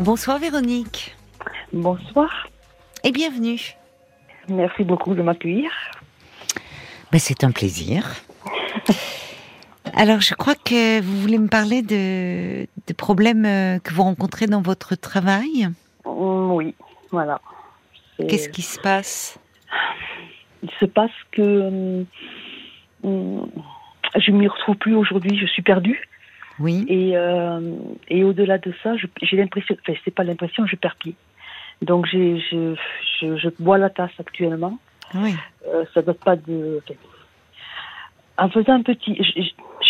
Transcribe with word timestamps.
Bonsoir 0.00 0.40
Véronique. 0.40 1.14
Bonsoir. 1.72 2.48
Et 3.04 3.12
bienvenue. 3.12 3.76
Merci 4.48 4.82
beaucoup 4.82 5.14
de 5.14 5.22
m'accueillir. 5.22 5.70
Ben, 7.12 7.18
c'est 7.20 7.44
un 7.44 7.52
plaisir. 7.52 8.04
Alors, 9.94 10.20
je 10.20 10.34
crois 10.34 10.56
que 10.56 11.00
vous 11.00 11.20
voulez 11.20 11.38
me 11.38 11.46
parler 11.46 11.82
de, 11.82 12.66
problèmes 12.94 13.46
euh, 13.46 13.78
que 13.78 13.94
vous 13.94 14.02
rencontrez 14.02 14.46
dans 14.46 14.62
votre 14.62 14.96
travail. 14.96 15.68
Mm, 16.04 16.50
oui, 16.50 16.74
voilà. 17.12 17.40
Qu'est-ce 18.18 18.48
qui 18.48 18.62
se 18.62 18.80
passe? 18.80 19.38
Il 20.64 20.70
se 20.80 20.86
passe 20.86 21.12
que 21.30 22.04
je 23.04 23.08
mm, 23.08 23.46
je 24.16 24.30
m'y 24.32 24.48
retrouve 24.48 24.76
plus 24.76 24.96
aujourd'hui. 24.96 25.38
Je 25.38 25.46
suis 25.46 25.62
perdue. 25.62 26.08
Oui. 26.58 26.84
Et, 26.88 27.16
euh, 27.16 27.76
et 28.08 28.24
au-delà 28.24 28.58
de 28.58 28.72
ça, 28.82 28.94
j'ai 29.22 29.36
l'impression, 29.36 29.76
enfin, 29.80 29.98
c'est 30.04 30.14
pas 30.14 30.24
l'impression, 30.24 30.66
je 30.66 30.76
perds 30.76 30.96
pied. 30.96 31.14
Donc, 31.82 32.06
j'ai, 32.06 32.38
je, 32.38 32.74
je, 33.20 33.36
je, 33.36 33.48
bois 33.58 33.78
la 33.78 33.90
tasse 33.90 34.12
actuellement. 34.18 34.78
Oui. 35.14 35.34
Euh, 35.66 35.84
ça 35.92 36.02
date 36.02 36.22
pas 36.24 36.36
de. 36.36 36.80
en 38.38 38.48
faisant 38.48 38.74
un 38.74 38.82
petit. 38.82 39.16
Je, 39.22 39.42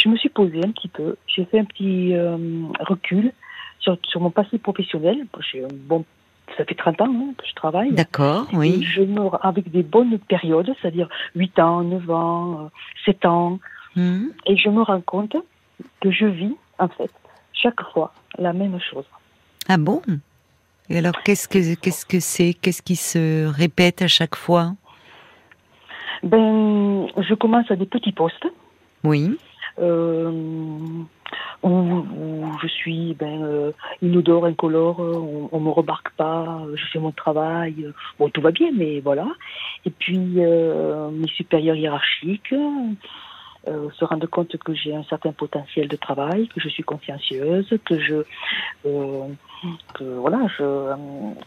je, 0.02 0.08
me 0.08 0.16
suis 0.16 0.30
posée 0.30 0.60
un 0.64 0.70
petit 0.70 0.88
peu. 0.88 1.16
J'ai 1.27 1.45
fait 1.45 1.58
un 1.58 1.64
petit 1.64 2.14
euh, 2.14 2.36
recul 2.80 3.33
sur, 3.80 3.98
sur 4.02 4.20
mon 4.20 4.30
passé 4.30 4.58
professionnel. 4.58 5.27
J'ai 5.52 5.64
un 5.64 5.69
bon 5.72 6.05
ça 6.56 6.64
fait 6.64 6.74
30 6.74 7.00
ans 7.00 7.06
hein, 7.08 7.34
que 7.38 7.46
je 7.46 7.55
travaille. 7.55 7.92
D'accord, 7.92 8.46
oui. 8.52 8.84
je 8.84 9.02
me, 9.02 9.20
avec 9.41 9.70
des 9.70 9.83
bonnes 9.83 10.19
périodes, 10.19 10.70
c'est-à-dire 10.80 11.08
8 11.34 11.58
ans, 11.58 11.83
9 11.83 12.10
ans, 12.10 12.70
7 13.05 13.24
ans. 13.24 13.58
Hum. 13.96 14.30
Et 14.46 14.56
je 14.56 14.69
me 14.69 14.83
rends 14.83 15.00
compte 15.00 15.36
que 16.01 16.10
je 16.10 16.27
vis, 16.27 16.56
en 16.78 16.88
fait, 16.88 17.10
chaque 17.52 17.83
fois 17.92 18.12
la 18.38 18.52
même 18.52 18.78
chose. 18.80 19.06
Ah 19.69 19.78
bon? 19.78 20.02
Et 20.91 20.98
alors, 20.98 21.23
qu'est-ce 21.24 21.48
que 21.48 21.74
qu'est-ce 21.77 22.05
que 22.05 22.20
c'est? 22.20 22.55
Qu'est-ce 22.55 22.83
qui 22.83 22.97
se 22.97 23.47
répète 23.47 24.02
à 24.02 24.08
chaque 24.08 24.36
fois? 24.36 24.75
Ben, 26.22 27.06
je 27.16 27.34
commence 27.34 27.70
à 27.70 27.77
des 27.77 27.86
petits 27.86 28.12
postes. 28.12 28.47
Oui. 29.03 29.36
Euh, 29.78 30.31
où, 31.62 32.05
je 32.62 32.69
suis 32.69 33.14
ben, 33.14 33.42
euh, 33.42 33.72
inodore, 34.03 34.47
incolore, 34.47 35.00
on, 35.00 35.48
on 35.50 35.61
me 35.61 35.70
remarque 35.70 36.11
pas, 36.11 36.62
je 36.75 36.84
fais 36.92 36.98
mon 36.98 37.11
travail, 37.11 37.92
bon 38.19 38.28
tout 38.28 38.41
va 38.41 38.53
bien, 38.53 38.70
mais 38.72 39.00
voilà. 39.00 39.27
Et 39.84 39.91
puis 39.91 40.34
euh, 40.38 41.11
mes 41.11 41.28
supérieurs 41.28 41.77
hiérarchiques, 41.77 42.55
euh, 43.68 43.88
se 43.98 44.04
rendre 44.04 44.26
compte 44.26 44.56
que 44.58 44.74
j'ai 44.74 44.94
un 44.94 45.04
certain 45.04 45.32
potentiel 45.32 45.88
de 45.88 45.96
travail, 45.96 46.48
que 46.48 46.60
je 46.60 46.68
suis 46.68 46.82
consciencieuse, 46.82 47.66
que 47.84 47.98
je 47.98 48.24
euh, 48.86 49.26
que 49.94 50.04
voilà, 50.04 50.46
je 50.58 50.94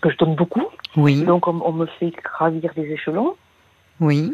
que 0.01 0.09
je 0.09 0.17
donne 0.17 0.35
beaucoup. 0.35 0.65
Oui. 0.95 1.23
Donc 1.23 1.47
on, 1.47 1.71
me 1.71 1.85
fait 1.85 2.11
gravir 2.11 2.73
des 2.75 2.91
échelons. 2.91 3.35
Oui. 3.99 4.33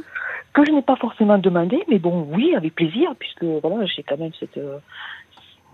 Que 0.53 0.63
je 0.65 0.71
n'ai 0.71 0.81
pas 0.81 0.95
forcément 0.95 1.37
demandé, 1.37 1.83
mais 1.89 1.99
bon, 1.99 2.27
oui, 2.31 2.53
avec 2.55 2.75
plaisir, 2.75 3.13
puisque 3.17 3.43
voilà, 3.43 3.85
j'ai 3.85 4.03
quand 4.03 4.17
même 4.17 4.33
cette 4.39 4.59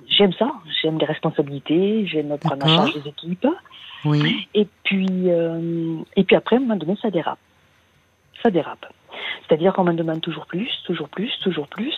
j'aime 0.07 0.33
ça, 0.33 0.51
j'aime 0.81 0.97
les 0.97 1.05
responsabilités, 1.05 2.07
j'aime 2.07 2.37
prendre 2.37 2.65
en 2.65 2.75
charge 2.75 2.93
des 2.93 3.09
équipes. 3.09 3.47
Oui. 4.05 4.47
Et 4.53 4.67
puis 4.83 5.07
euh, 5.27 5.97
et 6.15 6.23
puis 6.23 6.35
après, 6.35 6.55
à 6.55 6.59
un 6.59 6.61
moment 6.61 6.75
donné, 6.75 6.97
ça 7.01 7.09
dérape. 7.09 7.39
Ça 8.41 8.49
dérape. 8.49 8.85
C'est-à-dire 9.47 9.73
qu'on 9.73 9.83
me 9.83 9.93
demande 9.93 10.21
toujours 10.21 10.45
plus, 10.45 10.69
toujours 10.85 11.09
plus, 11.09 11.31
toujours 11.41 11.67
plus. 11.67 11.93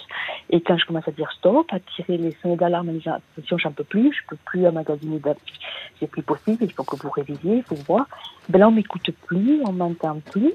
Et 0.50 0.61
quand 0.61 0.77
je 0.77 0.86
commence 0.86 1.08
à 1.08 1.11
dire 1.11 1.31
stop, 1.31 1.67
à 1.72 1.80
tirer 1.80 2.17
les 2.17 2.36
sons 2.41 2.55
d'alarme 2.55 2.89
en 2.89 2.94
disant 2.94 3.19
attention, 3.36 3.58
j'en 3.58 3.72
peux 3.72 3.83
plus, 3.83 4.13
je 4.13 4.22
peux 4.28 4.38
plus 4.45 4.66
emmagasiner, 4.67 5.19
c'est 6.00 6.08
plus 6.08 6.23
possible, 6.23 6.58
il 6.61 6.72
faut 6.72 6.83
que 6.83 6.95
vous 6.95 7.09
révisiez, 7.09 7.58
il 7.58 7.63
faut 7.63 7.75
voir. 7.88 8.08
Ben 8.50 8.59
là, 8.59 8.67
on 8.67 8.72
m'écoute 8.72 9.11
plus, 9.25 9.61
on 9.66 9.72
m'entend 9.72 10.19
plus. 10.31 10.53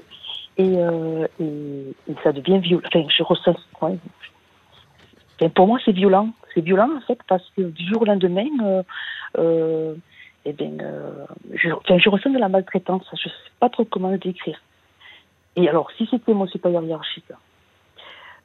Et, 0.57 0.73
euh, 0.77 1.27
ça 2.23 2.31
devient 2.31 2.59
violent. 2.59 2.87
Je 2.93 3.23
ressens. 3.23 3.55
pour 5.53 5.67
moi, 5.67 5.79
c'est 5.85 5.91
violent. 5.91 6.29
C'est 6.53 6.61
violent, 6.61 6.89
en 6.97 7.01
fait, 7.01 7.19
parce 7.27 7.47
que 7.55 7.61
du 7.61 7.85
jour 7.87 8.01
au 8.01 8.05
lendemain, 8.05 8.47
euh, 8.63 8.83
euh, 9.37 9.95
eh 10.45 10.55
euh, 10.59 11.25
je, 11.53 11.69
je 11.97 12.09
ressens 12.09 12.31
de 12.31 12.39
la 12.39 12.49
maltraitance. 12.49 13.05
Je 13.13 13.27
ne 13.27 13.33
sais 13.33 13.51
pas 13.59 13.69
trop 13.69 13.85
comment 13.85 14.09
le 14.09 14.17
décrire. 14.17 14.59
Et 15.57 15.67
alors, 15.67 15.91
si 15.97 16.07
c'était 16.09 16.33
mon 16.33 16.47
supérieur 16.47 16.83
hiérarchique, 16.83 17.31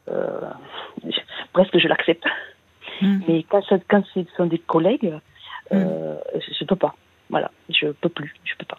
euh, 0.08 0.50
presque 1.52 1.78
je 1.78 1.86
l'accepte. 1.86 2.24
Hmm. 3.00 3.20
Mais 3.28 3.44
quand, 3.44 3.62
quand 3.88 4.02
ce 4.14 4.20
sont 4.36 4.46
des 4.46 4.58
collègues, 4.58 5.18
euh, 5.72 6.14
hmm. 6.14 6.40
je 6.40 6.64
ne 6.64 6.66
peux 6.66 6.76
pas. 6.76 6.96
Voilà, 7.30 7.50
je 7.68 7.88
peux 7.88 8.08
plus, 8.08 8.34
je 8.44 8.54
peux 8.56 8.64
pas. 8.64 8.78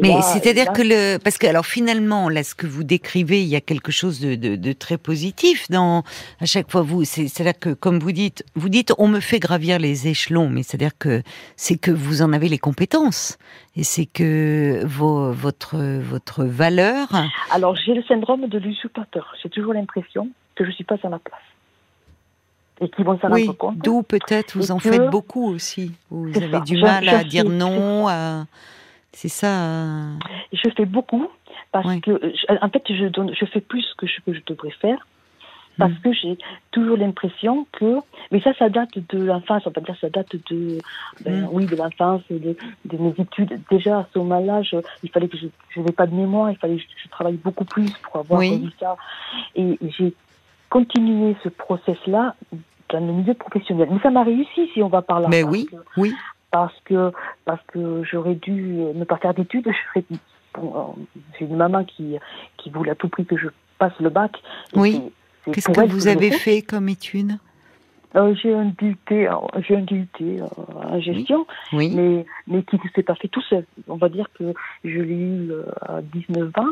Mais 0.00 0.20
c'est-à-dire 0.22 0.72
que 0.72 0.82
le, 0.82 1.18
parce 1.18 1.38
que 1.38 1.46
alors 1.46 1.66
finalement, 1.66 2.28
là, 2.28 2.42
ce 2.42 2.54
que 2.54 2.66
vous 2.66 2.84
décrivez, 2.84 3.42
il 3.42 3.48
y 3.48 3.56
a 3.56 3.60
quelque 3.60 3.92
chose 3.92 4.20
de, 4.20 4.34
de, 4.34 4.56
de 4.56 4.72
très 4.72 4.98
positif 4.98 5.70
dans 5.70 6.02
à 6.40 6.46
chaque 6.46 6.70
fois 6.70 6.82
vous. 6.82 7.04
C'est 7.04 7.38
là 7.40 7.52
que, 7.52 7.70
comme 7.70 7.98
vous 7.98 8.12
dites, 8.12 8.44
vous 8.54 8.68
dites, 8.68 8.92
on 8.98 9.08
me 9.08 9.20
fait 9.20 9.38
gravir 9.38 9.78
les 9.78 10.08
échelons, 10.08 10.48
mais 10.48 10.62
c'est-à-dire 10.62 10.96
que 10.98 11.22
c'est 11.56 11.76
que 11.76 11.90
vous 11.90 12.22
en 12.22 12.32
avez 12.32 12.48
les 12.48 12.58
compétences 12.58 13.38
et 13.76 13.84
c'est 13.84 14.06
que 14.06 14.84
vos, 14.84 15.32
votre 15.32 15.76
votre 16.00 16.44
valeur. 16.44 17.08
Alors 17.50 17.76
j'ai 17.76 17.94
le 17.94 18.02
syndrome 18.04 18.46
de 18.46 18.58
l'usurpateur. 18.58 19.34
J'ai 19.42 19.48
toujours 19.48 19.74
l'impression 19.74 20.28
que 20.54 20.64
je 20.64 20.70
suis 20.70 20.84
pas 20.84 20.96
à 21.02 21.08
la 21.08 21.18
place 21.18 21.40
et 22.80 22.88
qui 22.88 23.02
vont 23.02 23.18
s'en 23.20 23.28
rendre 23.28 23.52
compte. 23.56 23.78
D'où 23.78 24.02
peut-être 24.02 24.56
vous 24.56 24.70
en 24.70 24.78
faites 24.78 25.10
beaucoup 25.10 25.46
aussi. 25.48 25.92
Vous 26.10 26.36
avez 26.36 26.60
du 26.60 26.80
mal 26.80 27.08
à 27.08 27.24
dire 27.24 27.44
non. 27.44 28.08
À... 28.08 28.46
C'est 29.12 29.28
ça. 29.28 30.10
Je 30.52 30.70
fais 30.76 30.86
beaucoup 30.86 31.28
parce 31.72 31.96
que, 32.00 32.32
en 32.62 32.68
fait, 32.68 32.82
je, 32.88 33.06
donne, 33.06 33.34
je 33.34 33.44
fais 33.46 33.60
plus 33.60 33.86
que 33.96 34.06
ce 34.06 34.20
que 34.20 34.32
je 34.32 34.40
devrais 34.46 34.70
faire 34.70 35.06
parce 35.78 35.92
hmm. 35.92 36.00
que 36.02 36.12
j'ai 36.12 36.38
toujours 36.72 36.96
l'impression 36.96 37.66
que, 37.72 37.96
mais 38.30 38.40
ça, 38.40 38.52
ça 38.54 38.68
date 38.68 38.90
de 39.08 39.18
l'enfance, 39.24 39.62
on 39.66 39.70
va 39.70 39.80
dire, 39.80 39.96
ça 40.00 40.10
date 40.10 40.36
de, 40.50 40.78
ben, 41.24 41.42
hmm. 41.42 41.48
oui, 41.52 41.66
de 41.66 41.76
l'enfance, 41.76 42.22
de, 42.28 42.56
de, 42.84 42.98
mes 42.98 43.14
études. 43.18 43.60
Déjà 43.70 44.00
à 44.00 44.06
ce 44.12 44.18
moment-là, 44.18 44.62
il 45.02 45.10
fallait 45.10 45.28
que 45.28 45.38
je 45.38 45.80
n'avais 45.80 45.92
pas 45.92 46.06
de 46.06 46.14
mémoire, 46.14 46.50
il 46.50 46.56
fallait 46.56 46.76
que 46.76 46.82
je, 47.02 47.08
travaille 47.08 47.36
beaucoup 47.36 47.64
plus 47.64 47.90
pour 48.02 48.16
avoir 48.16 48.40
oui. 48.40 48.70
ça. 48.78 48.96
Et 49.56 49.78
j'ai 49.98 50.12
continué 50.68 51.36
ce 51.42 51.48
process-là 51.48 52.34
dans 52.90 53.00
le 53.00 53.12
milieu 53.12 53.34
professionnel. 53.34 53.88
Mais 53.90 54.00
ça 54.00 54.10
m'a 54.10 54.22
réussi, 54.22 54.68
si 54.74 54.82
on 54.82 54.88
va 54.88 55.02
par 55.02 55.20
là. 55.20 55.28
Mais 55.28 55.42
oui, 55.42 55.68
oui 55.96 56.12
parce 56.50 56.74
que 56.84 57.12
parce 57.44 57.62
que 57.68 58.02
j'aurais 58.04 58.34
dû 58.34 58.52
ne 58.94 59.04
pas 59.04 59.16
faire 59.16 59.34
d'études. 59.34 59.68
J'ai 61.38 61.46
une 61.46 61.56
maman 61.56 61.84
qui 61.84 62.16
qui 62.56 62.70
voulait 62.70 62.90
à 62.90 62.94
tout 62.96 63.08
prix 63.08 63.24
que 63.24 63.36
je 63.36 63.48
passe 63.78 63.92
le 64.00 64.10
bac. 64.10 64.32
Oui. 64.74 65.12
Qu'est-ce 65.52 65.68
que 65.68 65.86
vous 65.88 66.08
avez 66.08 66.32
fait 66.32 66.62
comme 66.62 66.88
études 66.88 67.38
euh, 68.16 68.34
j'ai 68.34 68.52
un 68.52 68.64
DUT, 68.76 68.96
j'ai 69.08 69.76
un 69.76 69.82
DUT 69.82 70.08
euh, 70.20 70.40
en 70.74 70.98
gestion, 71.00 71.46
oui. 71.72 71.92
mais 71.94 72.26
mais 72.48 72.64
qui 72.64 72.74
ne 72.74 72.90
s'est 72.92 73.04
pas 73.04 73.14
fait 73.14 73.28
tout 73.28 73.42
seul. 73.42 73.64
On 73.86 73.94
va 73.94 74.08
dire 74.08 74.28
que 74.36 74.52
je 74.84 74.98
l'ai 74.98 75.14
eu 75.14 75.52
euh, 75.52 75.64
à 75.80 76.02
19 76.02 76.50
ans 76.58 76.64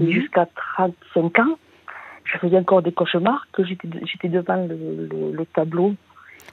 et 0.00 0.10
jusqu'à 0.10 0.48
35 0.76 1.38
ans, 1.38 1.56
je 2.24 2.36
faisais 2.38 2.58
encore 2.58 2.82
des 2.82 2.90
cauchemars 2.90 3.46
que 3.52 3.62
j'étais 3.64 3.88
j'étais 4.04 4.28
devant 4.28 4.66
le, 4.66 5.32
le, 5.32 5.46
tableau 5.46 5.94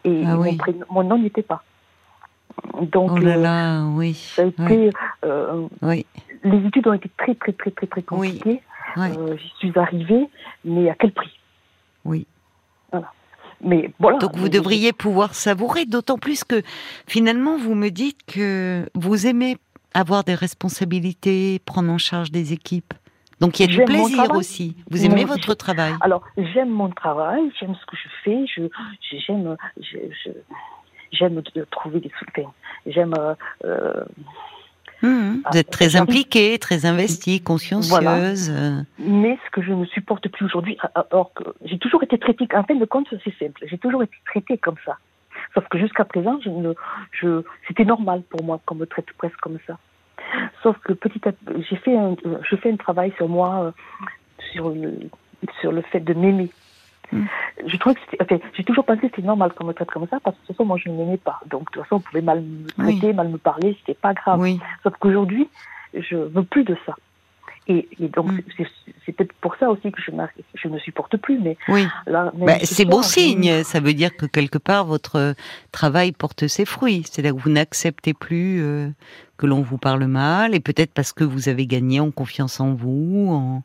et 0.03 0.23
ah 0.27 0.35
mon, 0.35 0.57
mon 0.91 1.03
nom 1.03 1.17
n'y 1.17 1.25
était 1.25 1.41
pas. 1.41 1.63
Donc, 2.81 3.11
oh 3.13 3.17
là 3.17 3.35
là, 3.35 3.85
oui. 3.85 4.13
Ça 4.13 4.43
a 4.43 4.45
été, 4.45 4.89
euh, 5.25 5.67
oui. 5.81 6.05
Les 6.43 6.65
études 6.65 6.87
ont 6.87 6.93
été 6.93 7.09
très, 7.17 7.35
très, 7.35 7.51
très, 7.53 7.71
très, 7.71 7.87
très 7.87 8.01
compliquées. 8.01 8.61
Euh, 8.97 9.37
J'y 9.37 9.49
suis 9.59 9.79
arrivée, 9.79 10.29
mais 10.65 10.89
à 10.89 10.95
quel 10.95 11.11
prix? 11.11 11.37
Oui. 12.05 12.25
Voilà. 12.91 13.11
Mais 13.61 13.91
voilà. 13.99 14.17
Donc 14.19 14.35
vous 14.37 14.49
devriez 14.49 14.93
pouvoir 14.93 15.35
savourer, 15.35 15.85
d'autant 15.85 16.17
plus 16.17 16.43
que 16.43 16.61
finalement 17.07 17.57
vous 17.57 17.75
me 17.75 17.89
dites 17.89 18.19
que 18.25 18.89
vous 18.95 19.27
aimez 19.27 19.57
avoir 19.93 20.23
des 20.23 20.35
responsabilités, 20.35 21.59
prendre 21.65 21.91
en 21.91 21.97
charge 21.97 22.31
des 22.31 22.53
équipes. 22.53 22.93
Donc 23.41 23.59
il 23.59 23.69
y 23.69 23.73
a 23.73 23.77
du 23.77 23.83
plaisir 23.83 24.31
aussi. 24.31 24.75
Vous 24.89 25.05
aimez 25.05 25.25
votre 25.25 25.53
travail 25.53 25.93
Alors 26.01 26.23
j'aime 26.37 26.69
mon 26.69 26.89
travail, 26.89 27.41
j'aime 27.59 27.75
ce 27.75 27.85
que 27.85 27.97
je 27.97 28.09
fais, 28.23 28.45
je 28.47 28.63
j'aime 29.27 29.55
je, 29.79 29.97
j'aime 31.11 31.41
trouver 31.71 31.99
des 31.99 32.11
soutiens. 32.17 32.51
J'aime. 32.85 33.13
Euh, 33.17 33.35
euh 33.65 34.03
mmh. 35.01 35.41
vous 35.51 35.57
êtes 35.57 35.69
très 35.69 35.95
impliquée, 35.95 36.57
très 36.59 36.85
investie, 36.85 37.41
consciencieuse. 37.41 38.51
Mais 38.99 39.37
ce 39.45 39.51
que 39.51 39.61
je 39.61 39.71
ne 39.71 39.85
supporte 39.85 40.27
plus 40.29 40.45
aujourd'hui, 40.45 40.77
alors 40.93 41.33
que 41.33 41.43
j'ai 41.63 41.77
toujours 41.77 42.03
été 42.03 42.17
traitée, 42.17 42.47
en 42.53 42.63
fin 42.63 42.75
de 42.75 42.85
compte, 42.85 43.07
c'est 43.23 43.37
simple, 43.37 43.61
j'ai 43.65 43.77
toujours 43.77 44.03
été 44.03 44.15
traitée 44.25 44.57
comme 44.57 44.77
ça. 44.85 44.97
Sauf 45.53 45.67
que 45.69 45.77
jusqu'à 45.79 46.05
présent, 46.05 46.39
je 46.43 46.49
ne, 46.49 46.73
je, 47.11 47.41
c'était 47.67 47.85
normal 47.85 48.21
pour 48.29 48.43
moi 48.43 48.59
qu'on 48.65 48.75
me 48.75 48.85
traite 48.85 49.07
presque 49.17 49.37
comme 49.37 49.57
ça. 49.65 49.77
Sauf 50.61 50.77
que 50.79 50.93
petit 50.93 51.27
à 51.27 51.31
petit, 51.31 51.65
j'ai 51.69 51.75
fait 51.77 51.97
un, 51.97 52.15
je 52.47 52.55
fais 52.55 52.71
un 52.71 52.75
travail 52.75 53.11
sur 53.17 53.27
moi, 53.27 53.63
euh, 53.63 53.71
sur 54.51 54.69
le, 54.69 54.99
sur 55.61 55.71
le 55.71 55.81
fait 55.81 56.01
de 56.01 56.13
m'aimer. 56.13 56.49
Je 57.11 57.77
trouve 57.77 57.93
que 57.93 57.99
enfin, 58.21 58.37
j'ai 58.53 58.63
toujours 58.63 58.85
pensé 58.85 59.01
que 59.01 59.07
c'était 59.07 59.21
normal 59.21 59.53
qu'on 59.53 59.65
me 59.65 59.73
traite 59.73 59.89
comme 59.91 60.07
ça 60.07 60.19
parce 60.19 60.35
que 60.35 60.41
de 60.41 60.47
toute 60.47 60.55
façon, 60.55 60.65
moi, 60.65 60.77
je 60.77 60.89
ne 60.89 60.95
m'aimais 60.95 61.17
pas. 61.17 61.39
Donc, 61.47 61.61
de 61.61 61.65
toute 61.71 61.83
façon, 61.83 61.95
on 61.95 61.99
pouvait 61.99 62.21
mal 62.21 62.41
me 62.41 62.67
traiter, 62.67 63.13
mal 63.13 63.29
me 63.29 63.37
parler, 63.37 63.75
c'était 63.79 63.99
pas 63.99 64.13
grave. 64.13 64.45
Sauf 64.83 64.93
qu'aujourd'hui, 64.99 65.49
je 65.93 66.15
veux 66.15 66.43
plus 66.43 66.63
de 66.63 66.77
ça. 66.85 66.95
Et, 67.67 67.87
donc, 67.99 68.31
mm. 68.31 68.41
c'est, 69.05 69.11
peut-être 69.11 69.33
pour 69.41 69.55
ça 69.57 69.69
aussi 69.69 69.91
que 69.91 70.01
je, 70.01 70.11
je 70.55 70.67
ne 70.67 70.79
supporte 70.79 71.17
plus. 71.17 71.39
Mais 71.39 71.55
oui. 71.67 71.85
Bah, 72.07 72.57
c'est 72.63 72.85
beau 72.85 73.03
signe. 73.03 73.63
Ça 73.63 73.79
veut 73.79 73.93
dire 73.93 74.15
que 74.15 74.25
quelque 74.25 74.57
part, 74.57 74.85
votre 74.85 75.35
travail 75.71 76.11
porte 76.11 76.47
ses 76.47 76.65
fruits. 76.65 77.03
C'est-à-dire 77.05 77.35
que 77.35 77.39
vous 77.39 77.51
n'acceptez 77.51 78.15
plus 78.15 78.63
euh, 78.63 78.89
que 79.37 79.45
l'on 79.45 79.61
vous 79.61 79.77
parle 79.77 80.05
mal, 80.05 80.55
et 80.55 80.59
peut-être 80.59 80.91
parce 80.93 81.13
que 81.13 81.23
vous 81.23 81.47
avez 81.47 81.67
gagné 81.67 81.99
en 81.99 82.09
confiance 82.09 82.59
en 82.59 82.73
vous, 82.73 83.27
en, 83.29 83.63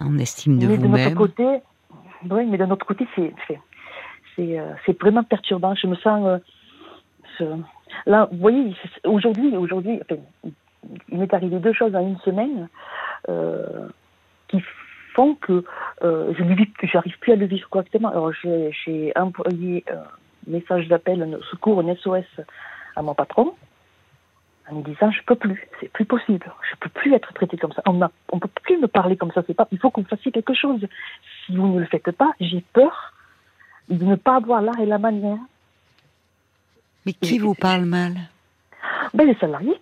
en 0.00 0.18
estime 0.18 0.58
de 0.58 0.66
vous-même. 0.66 1.14
côté, 1.14 1.60
oui, 2.30 2.46
mais 2.46 2.58
d'un 2.58 2.70
autre 2.70 2.86
côté, 2.86 3.06
c'est 3.14 3.34
c'est 4.36 4.58
euh, 4.58 4.74
vraiment 5.00 5.24
perturbant. 5.24 5.74
Je 5.74 5.86
me 5.86 5.96
sens 5.96 6.40
euh, 7.40 7.56
là. 8.06 8.28
Vous 8.30 8.38
voyez, 8.38 8.74
aujourd'hui, 9.04 9.56
aujourd'hui, 9.56 10.00
il 11.08 11.18
m'est 11.18 11.32
arrivé 11.32 11.58
deux 11.58 11.72
choses 11.72 11.94
en 11.94 12.00
une 12.00 12.18
semaine 12.18 12.68
euh, 13.28 13.88
qui 14.48 14.62
font 15.14 15.34
que 15.34 15.64
je 16.02 16.94
n'arrive 16.94 17.18
plus 17.18 17.32
à 17.32 17.36
le 17.36 17.46
vivre 17.46 17.68
correctement. 17.70 18.10
Alors 18.10 18.32
j'ai 18.32 19.12
envoyé 19.16 19.84
un 19.90 20.04
message 20.46 20.88
d'appel, 20.88 21.22
un 21.22 21.40
secours, 21.50 21.80
un 21.80 21.94
SOS 21.96 22.24
à 22.94 23.02
mon 23.02 23.14
patron 23.14 23.54
en 24.68 24.76
me 24.76 24.82
disant 24.82 25.10
je 25.10 25.22
peux 25.24 25.36
plus, 25.36 25.68
c'est 25.80 25.90
plus 25.90 26.04
possible, 26.04 26.46
je 26.70 26.76
peux 26.80 26.88
plus 26.88 27.14
être 27.14 27.32
traité 27.32 27.56
comme 27.56 27.72
ça. 27.72 27.82
On 27.86 27.94
ne 27.94 28.40
peut 28.40 28.48
plus 28.62 28.78
me 28.78 28.88
parler 28.88 29.16
comme 29.16 29.32
ça, 29.32 29.42
c'est. 29.46 29.56
Il 29.70 29.78
faut 29.78 29.90
que 29.90 30.00
vous 30.00 30.08
fassiez 30.08 30.32
quelque 30.32 30.54
chose. 30.54 30.80
Si 31.46 31.56
vous 31.56 31.66
ne 31.68 31.80
le 31.80 31.86
faites 31.86 32.10
pas, 32.12 32.32
j'ai 32.40 32.62
peur 32.72 33.14
de 33.88 34.04
ne 34.04 34.16
pas 34.16 34.36
avoir 34.36 34.60
l'art 34.62 34.78
et 34.80 34.86
la 34.86 34.98
manière. 34.98 35.38
Mais 37.04 37.12
qui 37.12 37.38
vous 37.38 37.54
parle 37.54 37.84
mal? 37.84 38.14
Ben 39.14 39.26
les 39.26 39.36
salariés. 39.36 39.80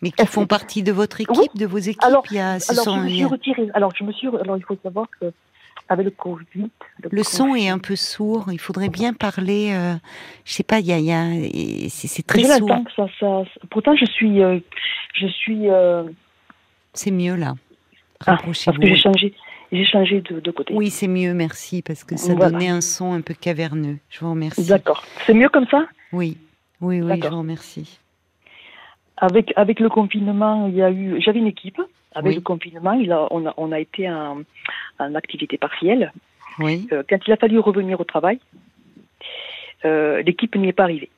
Mais 0.00 0.10
qui 0.10 0.26
font 0.26 0.46
partie 0.46 0.82
de 0.82 0.92
votre 0.92 1.20
équipe, 1.20 1.56
de 1.56 1.66
vos 1.66 1.78
équipes 1.78 2.02
Alors, 2.02 2.24
il 2.30 2.38
alors 2.38 2.62
je 2.64 3.00
me 3.00 3.08
suis 3.08 3.24
retirée. 3.24 3.68
Alors 3.74 3.92
je 3.94 4.04
me 4.04 4.12
suis. 4.12 4.28
Alors 4.28 4.56
il 4.56 4.64
faut 4.64 4.78
savoir 4.82 5.06
que 5.20 5.32
avec 5.88 6.04
le 6.04 6.10
Covid. 6.10 6.70
Le, 7.10 7.22
son 7.22 7.54
est 7.54 7.68
un 7.68 7.78
peu 7.78 7.96
sourd. 7.96 8.46
Il 8.52 8.60
faudrait 8.60 8.88
bien 8.88 9.12
parler. 9.12 9.72
Euh, 9.72 9.94
je 10.44 10.52
sais 10.52 10.62
pas. 10.62 10.80
Il 10.80 10.86
y 10.86 10.92
a, 10.92 10.98
y 10.98 11.12
a 11.12 11.88
c'est 11.88 12.26
très 12.26 12.44
sourd. 12.58 12.70
Ça, 12.94 13.06
ça, 13.18 13.42
pourtant, 13.70 13.96
je 13.96 14.04
suis, 14.04 14.42
euh, 14.42 14.60
je 15.14 15.26
suis. 15.26 15.68
Euh, 15.68 16.04
c'est 16.92 17.10
mieux 17.10 17.36
là. 17.36 17.54
Ah, 18.26 18.36
parce 18.42 18.64
que 18.64 18.86
j'ai 18.86 18.96
changé. 18.96 19.34
J'ai 19.70 19.84
changé 19.84 20.22
de, 20.22 20.50
côté. 20.50 20.72
Oui, 20.74 20.90
c'est 20.90 21.08
mieux, 21.08 21.34
merci, 21.34 21.82
parce 21.82 22.02
que 22.02 22.16
ça 22.16 22.34
donnait 22.34 22.68
un 22.68 22.80
son 22.80 23.12
un 23.12 23.20
peu 23.20 23.34
caverneux. 23.34 23.98
Je 24.08 24.20
vous 24.20 24.30
remercie. 24.30 24.66
D'accord. 24.66 25.04
C'est 25.26 25.34
mieux 25.34 25.50
comme 25.50 25.66
ça? 25.66 25.86
Oui, 26.12 26.38
oui, 26.80 27.02
oui, 27.02 27.20
je 27.22 27.28
vous 27.28 27.38
remercie. 27.38 28.00
Avec, 29.18 29.52
avec 29.56 29.80
le 29.80 29.88
confinement, 29.88 30.68
il 30.68 30.76
y 30.76 30.82
a 30.82 30.90
eu. 30.90 31.20
J'avais 31.20 31.40
une 31.40 31.48
équipe. 31.48 31.80
Avec 32.14 32.34
le 32.34 32.40
confinement, 32.40 32.94
il 32.94 33.12
a, 33.12 33.28
on, 33.30 33.46
a, 33.46 33.54
on 33.58 33.70
a 33.70 33.78
été 33.78 34.10
en, 34.10 34.42
en 34.98 35.14
activité 35.14 35.58
partielle. 35.58 36.12
Oui. 36.58 36.88
Euh, 36.92 37.02
quand 37.08 37.18
il 37.26 37.32
a 37.32 37.36
fallu 37.36 37.58
revenir 37.58 38.00
au 38.00 38.04
travail, 38.04 38.40
euh, 39.84 40.22
l'équipe 40.22 40.56
n'y 40.56 40.68
est 40.68 40.72
pas 40.72 40.84
arrivée. 40.84 41.10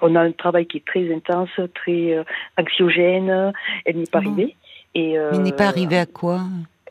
On 0.00 0.14
a 0.16 0.20
un 0.20 0.32
travail 0.32 0.66
qui 0.66 0.78
est 0.78 0.84
très 0.84 1.12
intense, 1.14 1.50
très 1.74 2.14
euh, 2.14 2.24
anxiogène. 2.56 3.52
Elle 3.84 3.96
n'y 3.96 4.02
est 4.02 4.10
pas 4.10 4.18
arrivée. 4.18 4.56
Et, 4.98 5.18
Mais 5.32 5.38
n'est 5.38 5.52
pas 5.52 5.66
arrivée 5.66 5.98
à 5.98 6.06
quoi 6.06 6.40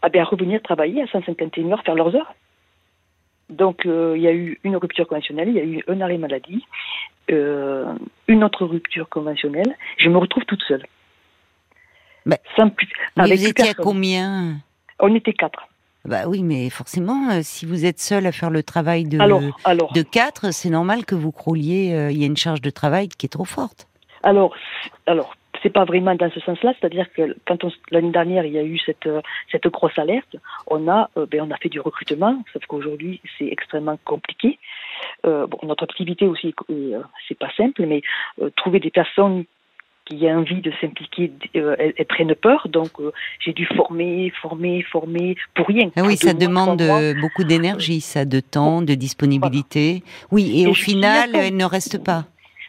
ah 0.01 0.09
ben, 0.09 0.21
À 0.21 0.25
revenir 0.25 0.61
travailler 0.61 1.03
à 1.03 1.07
151 1.07 1.71
heures, 1.71 1.83
faire 1.83 1.95
leurs 1.95 2.15
heures. 2.15 2.33
Donc, 3.49 3.81
il 3.85 4.21
y 4.21 4.27
a 4.27 4.33
eu 4.33 4.59
une 4.63 4.75
rupture 4.75 5.07
conventionnelle, 5.07 5.49
il 5.49 5.55
y 5.55 5.59
a 5.59 5.63
eu 5.63 5.83
un 5.87 6.01
arrêt 6.01 6.17
maladie, 6.17 6.65
une 7.29 8.43
autre 8.43 8.65
rupture 8.65 9.07
conventionnelle. 9.09 9.75
Je 9.97 10.09
me 10.09 10.17
retrouve 10.17 10.43
toute 10.45 10.61
seule. 10.67 10.83
Bah, 12.27 12.37
vous 13.15 13.31
étiez 13.31 13.69
à 13.69 13.73
combien 13.73 14.57
On 14.99 15.15
était 15.15 15.33
quatre. 15.33 15.67
Bah 16.05 16.23
oui, 16.27 16.41
mais 16.43 16.69
forcément, 16.69 17.31
euh, 17.31 17.39
si 17.41 17.65
vous 17.65 17.85
êtes 17.85 17.99
seul 17.99 18.25
à 18.25 18.31
faire 18.31 18.49
le 18.49 18.63
travail 18.63 19.03
de, 19.03 19.17
de 19.17 20.01
quatre, 20.01 20.53
c'est 20.53 20.69
normal 20.69 21.05
que 21.05 21.15
vous 21.15 21.33
crouliez. 21.33 21.93
Euh, 21.93 22.11
il 22.11 22.17
y 22.17 22.23
a 22.23 22.27
une 22.27 22.37
charge 22.37 22.61
de 22.61 22.69
travail 22.69 23.09
qui 23.09 23.25
est 23.25 23.29
trop 23.29 23.45
forte. 23.45 23.87
Alors, 24.23 24.55
alors 25.05 25.35
c'est 25.61 25.69
pas 25.69 25.85
vraiment 25.85 26.15
dans 26.15 26.31
ce 26.31 26.39
sens-là, 26.39 26.73
c'est-à-dire 26.79 27.11
que 27.13 27.35
quand 27.45 27.57
l'année 27.91 28.11
dernière 28.11 28.45
il 28.45 28.53
y 28.53 28.57
a 28.57 28.63
eu 28.63 28.77
cette 28.79 29.07
euh, 29.07 29.21
cette 29.51 29.67
grosse 29.67 29.97
alerte, 29.97 30.35
on 30.67 30.87
a 30.87 31.09
ben, 31.15 31.41
on 31.41 31.51
a 31.51 31.57
fait 31.57 31.69
du 31.69 31.79
recrutement, 31.79 32.43
sauf 32.53 32.65
qu'aujourd'hui 32.65 33.21
c'est 33.37 33.47
extrêmement 33.47 33.97
compliqué. 34.05 34.59
bon, 35.23 35.59
notre 35.63 35.83
activité 35.83 36.25
aussi 36.25 36.53
c'est 37.27 37.37
pas 37.37 37.51
simple, 37.57 37.85
mais 37.85 38.01
trouver 38.55 38.79
des 38.79 38.91
personnes 38.91 39.45
qui 40.07 40.27
a 40.27 40.37
envie 40.37 40.61
de 40.61 40.71
s'impliquer, 40.79 41.31
euh, 41.55 41.75
elles, 41.79 42.05
prennent 42.05 42.35
peur. 42.35 42.67
Donc, 42.69 42.91
euh, 42.99 43.11
j'ai 43.39 43.53
dû 43.53 43.65
former, 43.75 44.31
former, 44.41 44.83
former 44.83 45.35
pour 45.55 45.67
rien. 45.67 45.89
Ah 45.95 46.03
oui, 46.03 46.17
ça 46.17 46.33
demande 46.33 46.81
euh, 46.81 47.13
beaucoup 47.19 47.43
d'énergie, 47.43 48.01
ça, 48.01 48.25
de 48.25 48.39
temps, 48.39 48.81
de 48.81 48.93
disponibilité. 48.93 50.03
Oui, 50.31 50.61
et, 50.61 50.67
au 50.67 50.73
final, 50.73 51.31
elle 51.33 51.55
ne 51.55 51.65
reste 51.65 52.03
pas. 52.03 52.25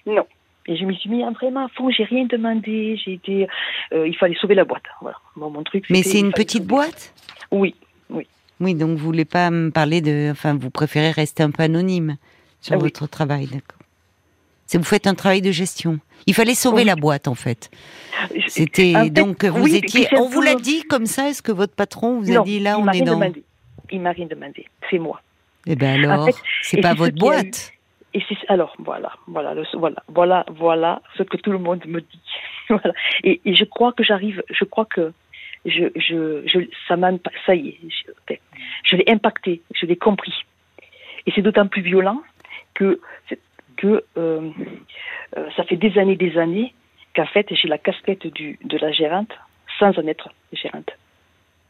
Non. 0.07 0.27
Et 0.69 0.77
je 0.77 0.85
me 0.85 0.93
suis 0.93 1.09
mis 1.09 1.25
vraiment 1.35 1.65
à 1.65 1.69
fond, 1.69 1.91
j'ai 1.91 2.05
rien 2.05 2.27
demandé, 2.27 2.97
j'ai 3.03 3.15
été, 3.15 3.49
il 3.93 4.17
fallait 4.17 4.37
sauver 4.41 4.55
la 4.55 4.65
boîte. 4.65 4.85
Voilà. 5.01 5.17
mon 5.35 5.63
truc. 5.63 5.87
Mais 5.89 6.03
c'est 6.03 6.21
une 6.21 6.33
petite 6.33 6.67
boîte? 6.67 7.15
Oui, 7.51 7.75
oui. 8.11 8.27
Oui, 8.61 8.75
donc 8.75 8.91
vous 8.91 9.05
voulez 9.05 9.25
pas 9.25 9.51
me 9.51 9.71
parler 9.71 10.01
de, 10.01 10.31
enfin, 10.31 10.55
vous 10.55 10.71
préférez 10.71 11.11
rester 11.11 11.43
un 11.43 11.51
peu 11.51 11.63
anonyme 11.63 12.17
sur 12.61 12.75
ah 12.75 12.79
votre 12.79 13.07
travail, 13.07 13.47
d'accord. 13.47 13.79
Vous 14.75 14.85
faites 14.85 15.07
un 15.07 15.15
travail 15.15 15.41
de 15.41 15.51
gestion. 15.51 15.99
Il 16.27 16.35
fallait 16.35 16.55
sauver 16.55 16.85
la 16.85 16.95
boîte 16.95 17.27
en 17.27 17.35
fait. 17.35 17.71
C'était 18.49 19.09
donc 19.09 19.45
vous 19.45 19.75
étiez. 19.75 20.09
On 20.13 20.29
vous 20.29 20.43
l'a 20.43 20.57
dit 20.57 20.83
comme 20.83 21.07
ça. 21.07 21.31
Est-ce 21.31 21.41
que 21.41 21.53
votre 21.53 21.75
patron 21.75 22.21
vous 22.21 22.37
a 22.37 22.43
dit 22.43 22.61
là 22.61 22.79
on 22.79 22.87
est 22.91 23.01
dans 23.01 23.19
Il 23.91 24.01
m'a 24.03 24.11
rien 24.11 24.27
demandé. 24.27 24.67
C'est 24.91 24.99
moi. 24.99 25.23
Eh 25.67 25.75
bien 25.75 25.95
alors, 25.95 26.29
c'est 26.63 26.83
pas 26.83 26.93
votre 26.93 27.17
boîte. 27.17 27.73
Et 28.15 28.23
alors 28.49 28.75
voilà, 28.79 29.13
voilà, 29.27 29.55
voilà, 29.75 30.03
voilà, 30.09 30.47
voilà 30.49 31.03
ce 31.17 31.23
que 31.23 31.37
tout 31.37 31.53
le 31.53 31.59
monde 31.59 31.85
me 31.87 32.01
dit. 32.01 32.23
voilà. 32.69 32.93
Et, 33.23 33.41
je 33.55 33.65
crois 33.65 33.93
que 33.93 34.03
j'arrive. 34.03 34.43
Je 34.51 34.65
crois 34.65 34.87
que 34.87 35.13
je, 35.67 35.85
je, 35.97 36.43
je 36.47 36.61
ça 36.87 36.97
m'a, 36.97 37.11
ça 37.45 37.55
y 37.55 37.69
est, 37.69 37.79
je, 37.89 38.35
je 38.85 38.97
l'ai 38.97 39.05
impacté, 39.09 39.63
je 39.75 39.87
l'ai 39.87 39.97
compris. 39.97 40.35
Et 41.27 41.33
c'est 41.35 41.43
d'autant 41.43 41.67
plus 41.67 41.83
violent 41.83 42.23
que 42.75 43.01
que 43.77 44.05
euh, 44.17 44.51
euh, 45.37 45.49
ça 45.57 45.65
fait 45.65 45.77
des 45.77 45.99
années, 45.99 46.17
des 46.17 46.37
années 46.39 46.75
qu'en 47.15 47.27
fait 47.27 47.47
j'ai 47.55 47.69
la 47.69 47.79
casquette 47.79 48.27
du, 48.27 48.59
de 48.65 48.79
la 48.79 48.93
gérante 48.93 49.33
sans 49.79 49.97
en 49.99 50.07
être 50.07 50.31
gérante. 50.53 50.91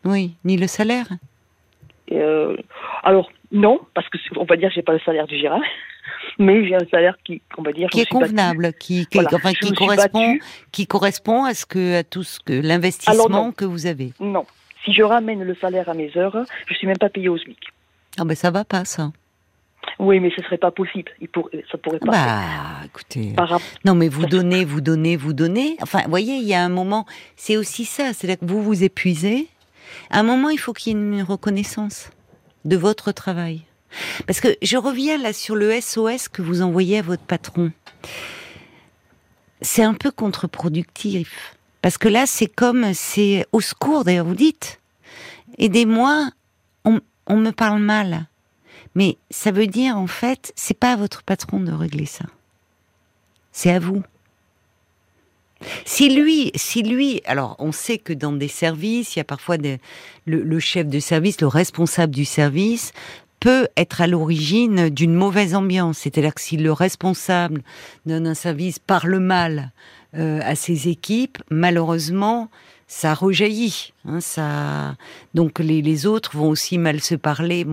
Oui, 0.04 0.35
ni 0.45 0.57
le 0.57 0.66
salaire? 0.66 1.09
Euh, 2.12 2.57
alors 3.02 3.30
non, 3.52 3.80
parce 3.95 4.09
que 4.09 4.18
on 4.37 4.45
va 4.45 4.57
dire 4.57 4.68
que 4.68 4.75
j'ai 4.75 4.83
pas 4.83 4.95
le 4.95 5.00
salaire 5.00 5.26
du 5.26 5.38
gérant, 5.38 5.61
mais 6.38 6.66
j'ai 6.66 6.75
un 6.75 6.87
salaire 6.90 7.18
qui, 7.25 7.42
on 7.57 7.62
va 7.62 7.73
dire, 7.73 7.88
qui 7.90 8.00
est 8.00 8.09
convenable, 8.09 8.73
qui, 8.75 9.07
qui, 9.07 9.18
enfin, 9.18 9.52
qui 9.52 9.73
correspond, 9.73 10.38
qui 10.73 10.87
correspond 10.87 11.45
à 11.45 11.54
ce 11.54 11.66
que, 11.66 11.99
à 11.99 12.04
tout 12.04 12.23
ce 12.23 12.40
que 12.40 12.52
l'investissement 12.52 13.52
que 13.52 13.64
vous 13.64 13.87
avez. 13.87 14.12
Non, 14.21 14.47
si 14.85 14.92
je 14.92 15.02
ramène 15.02 15.42
le 15.42 15.54
salaire 15.57 15.88
à 15.88 15.95
mes 15.95 16.16
heures, 16.16 16.45
je 16.66 16.75
suis 16.75 16.87
même 16.87 16.99
pas 16.99 17.09
payé 17.09 17.28
au 17.28 17.37
SMIC. 17.37 17.59
Ah 18.18 18.25
ben 18.25 18.35
ça 18.35 18.50
va 18.50 18.64
pas 18.64 18.85
ça. 18.85 19.11
Oui, 19.99 20.21
mais 20.21 20.30
ce 20.37 20.42
serait 20.42 20.59
pas 20.59 20.71
possible. 20.71 21.11
Il 21.21 21.28
pour... 21.28 21.50
Ça 21.71 21.78
pourrait 21.78 21.99
pas. 21.99 22.11
Bah, 22.11 22.42
écoutez. 22.85 23.33
Non, 23.85 23.95
mais 23.95 24.09
vous 24.09 24.26
donnez, 24.26 24.64
vous 24.64 24.80
donnez, 24.80 25.16
vous 25.16 25.33
donnez. 25.33 25.76
Enfin, 25.80 26.02
vous 26.04 26.11
voyez, 26.11 26.37
il 26.37 26.47
y 26.47 26.54
a 26.54 26.62
un 26.62 26.68
moment. 26.68 27.04
C'est 27.37 27.57
aussi 27.57 27.85
ça. 27.85 28.12
C'est-à-dire 28.12 28.38
que 28.38 28.45
vous 28.45 28.62
vous 28.62 28.85
épuisez. 28.85 29.49
À 30.11 30.21
un 30.21 30.23
moment, 30.23 30.50
il 30.50 30.59
faut 30.59 30.73
qu'il 30.73 30.92
y 30.92 30.97
ait 30.97 30.99
une 30.99 31.23
reconnaissance 31.23 32.11
de 32.64 32.76
votre 32.76 33.12
travail. 33.12 33.62
Parce 34.26 34.40
que 34.40 34.57
je 34.62 34.76
reviens 34.76 35.18
là 35.18 35.33
sur 35.33 35.57
le 35.57 35.80
SOS 35.80 36.28
que 36.28 36.42
vous 36.42 36.62
envoyez 36.62 36.99
à 36.99 37.02
votre 37.02 37.23
patron. 37.23 37.73
C'est 39.62 39.83
un 39.83 39.95
peu 39.95 40.11
contre-productif. 40.11 41.57
Parce 41.83 41.99
que 41.99 42.09
là, 42.09 42.26
c'est 42.26 42.47
comme, 42.47 42.92
c'est 42.95 43.47
au 43.52 43.61
secours, 43.61 44.04
d'ailleurs, 44.04 44.26
vous 44.26 44.35
dites. 44.35 44.80
Aidez-moi, 45.59 46.30
on, 46.85 47.37
me 47.37 47.50
parle 47.50 47.80
mal. 47.80 48.26
Mais 48.95 49.18
ça 49.30 49.50
veut 49.50 49.66
dire, 49.66 49.97
en 49.97 50.07
fait, 50.07 50.52
c'est 50.57 50.78
pas 50.78 50.92
à 50.92 50.97
votre 50.97 51.23
patron 51.23 51.61
de 51.61 51.73
régler 51.73 52.07
ça. 52.07 52.25
C'est 53.52 53.71
à 53.71 53.78
vous. 53.78 54.02
Si 55.85 56.09
lui, 56.09 56.52
si 56.54 56.83
lui, 56.83 57.21
alors 57.25 57.57
on 57.59 57.73
sait 57.73 57.99
que 57.99 58.12
dans 58.12 58.33
des 58.33 58.49
services, 58.49 59.16
il 59.16 59.18
y 59.18 59.21
a 59.21 59.25
parfois 59.25 59.57
le, 60.26 60.61
chef 60.61 60.87
de 60.87 61.00
service, 61.00 61.40
le 61.40 61.49
responsable 61.49 62.14
du 62.14 62.25
service 62.25 62.92
peut 63.40 63.68
être 63.76 64.00
à 64.00 64.07
l'origine 64.07 64.88
d'une 64.88 65.14
mauvaise 65.14 65.54
ambiance. 65.54 65.99
C'est-à-dire 65.99 66.35
que 66.35 66.40
si 66.40 66.57
le 66.57 66.73
responsable 66.73 67.62
d'un 68.07 68.35
service 68.35 68.78
parle 68.78 69.18
mal 69.18 69.71
euh, 70.14 70.40
à 70.42 70.54
ses 70.54 70.88
équipes, 70.88 71.38
malheureusement, 71.50 72.49
ça 72.87 73.14
rejaillit. 73.14 73.92
Hein, 74.07 74.97
donc 75.35 75.59
les, 75.59 76.07
autres 76.07 76.37
vont 76.37 76.49
aussi 76.49 76.78
mal 76.78 77.00
se 77.00 77.14
parler. 77.14 77.66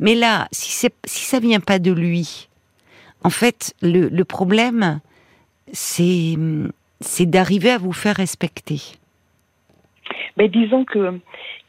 Mais 0.00 0.14
là, 0.14 0.48
si 0.50 0.70
si 0.70 1.24
ça 1.24 1.38
vient 1.38 1.60
pas 1.60 1.78
de 1.78 1.92
lui, 1.92 2.48
en 3.22 3.30
fait, 3.30 3.74
le, 3.80 4.08
le 4.08 4.24
problème, 4.24 5.00
c'est 5.72 6.36
d'arriver 7.20 7.70
à 7.70 7.78
vous 7.78 7.92
faire 7.92 8.16
respecter. 8.16 8.82
Mais 10.36 10.48
disons 10.48 10.84
que 10.84 11.20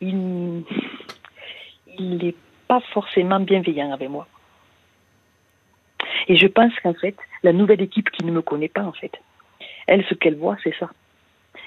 il 0.02 0.64
il 1.98 2.18
n'est 2.18 2.36
pas 2.70 2.82
forcément 2.94 3.40
bienveillant 3.42 3.92
avec 3.92 4.10
moi. 4.10 4.28
Et 6.30 6.38
je 6.38 6.48
pense 6.48 6.72
qu'en 6.82 6.94
fait, 6.94 7.16
la 7.44 7.52
nouvelle 7.52 7.82
équipe 7.82 8.10
qui 8.12 8.24
ne 8.24 8.32
me 8.32 8.42
connaît 8.42 8.70
pas, 8.70 8.84
en 8.84 8.94
fait, 8.94 9.12
elle, 9.88 10.06
ce 10.08 10.14
qu'elle 10.14 10.38
voit, 10.38 10.56
c'est 10.64 10.76
ça. 10.80 10.90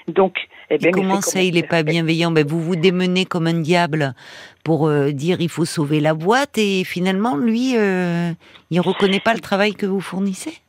Donc, 0.07 0.37
eh 0.69 0.77
bien, 0.77 0.91
comment 0.91 1.21
ça, 1.21 1.41
il 1.41 1.55
n'est 1.55 1.63
pas 1.63 1.83
bienveillant? 1.83 2.31
Ben, 2.31 2.47
Vous 2.47 2.61
vous 2.61 2.75
démenez 2.77 3.25
comme 3.25 3.47
un 3.47 3.59
diable 3.61 4.15
pour 4.63 4.87
euh, 4.87 5.11
dire 5.11 5.39
il 5.41 5.49
faut 5.49 5.65
sauver 5.65 5.99
la 5.99 6.13
boîte 6.13 6.57
et 6.57 6.83
finalement, 6.85 7.35
lui, 7.35 7.77
euh, 7.77 8.31
il 8.71 8.79
reconnaît 8.79 9.19
pas 9.19 9.33
le 9.33 9.39
travail 9.41 9.73
que 9.73 9.85
vous 9.85 10.01
fournissez? 10.01 10.62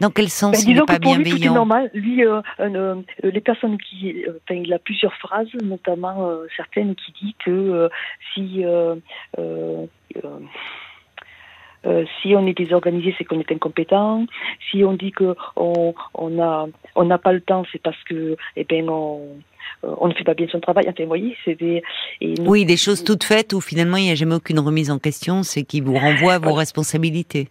Dans 0.00 0.10
quel 0.10 0.28
sens 0.28 0.52
ben, 0.52 0.70
il 0.70 0.76
n'est 0.76 0.84
pas 0.84 0.98
bienveillant 0.98 1.36
lui, 1.36 1.50
normal. 1.50 1.90
Lui, 1.94 2.24
euh, 2.24 2.40
euh, 2.60 2.94
les 3.22 3.40
personnes 3.40 3.78
qui, 3.78 4.24
enfin, 4.28 4.60
il 4.60 4.72
a 4.72 4.78
plusieurs 4.78 5.14
phrases, 5.14 5.48
notamment 5.62 6.30
certaines 6.56 6.94
qui 6.94 7.12
disent 7.20 7.34
que 7.44 7.90
si 8.34 8.64
euh, 11.86 12.04
si 12.20 12.34
on 12.34 12.46
est 12.46 12.58
désorganisé, 12.58 13.14
c'est 13.16 13.24
qu'on 13.24 13.38
est 13.38 13.52
incompétent. 13.52 14.26
Si 14.70 14.82
on 14.84 14.94
dit 14.94 15.12
que 15.12 15.34
on 15.54 15.94
a 16.40 16.66
on 16.96 17.04
n'a 17.04 17.18
pas 17.18 17.32
le 17.32 17.40
temps, 17.40 17.64
c'est 17.70 17.80
parce 17.80 18.02
que 18.04 18.36
eh 18.56 18.64
ben 18.64 18.88
on 18.88 19.20
euh, 19.84 19.94
on 19.98 20.08
ne 20.08 20.14
fait 20.14 20.24
pas 20.24 20.34
bien 20.34 20.48
son 20.50 20.60
travail. 20.60 20.86
Enfin, 20.88 21.02
vous 21.04 21.08
voyez, 21.08 21.36
c'est 21.44 21.54
des 21.54 21.82
oui 22.40 22.64
des 22.64 22.76
choses 22.76 23.04
toutes 23.04 23.24
faites 23.24 23.52
où 23.52 23.60
finalement 23.60 23.96
il 23.96 24.04
n'y 24.04 24.10
a 24.10 24.16
jamais 24.16 24.34
aucune 24.34 24.58
remise 24.58 24.90
en 24.90 24.98
question, 24.98 25.42
c'est 25.42 25.62
qui 25.62 25.80
vous 25.80 25.94
renvoie 25.94 26.34
à 26.34 26.38
vos 26.38 26.54
responsabilités. 26.54 27.48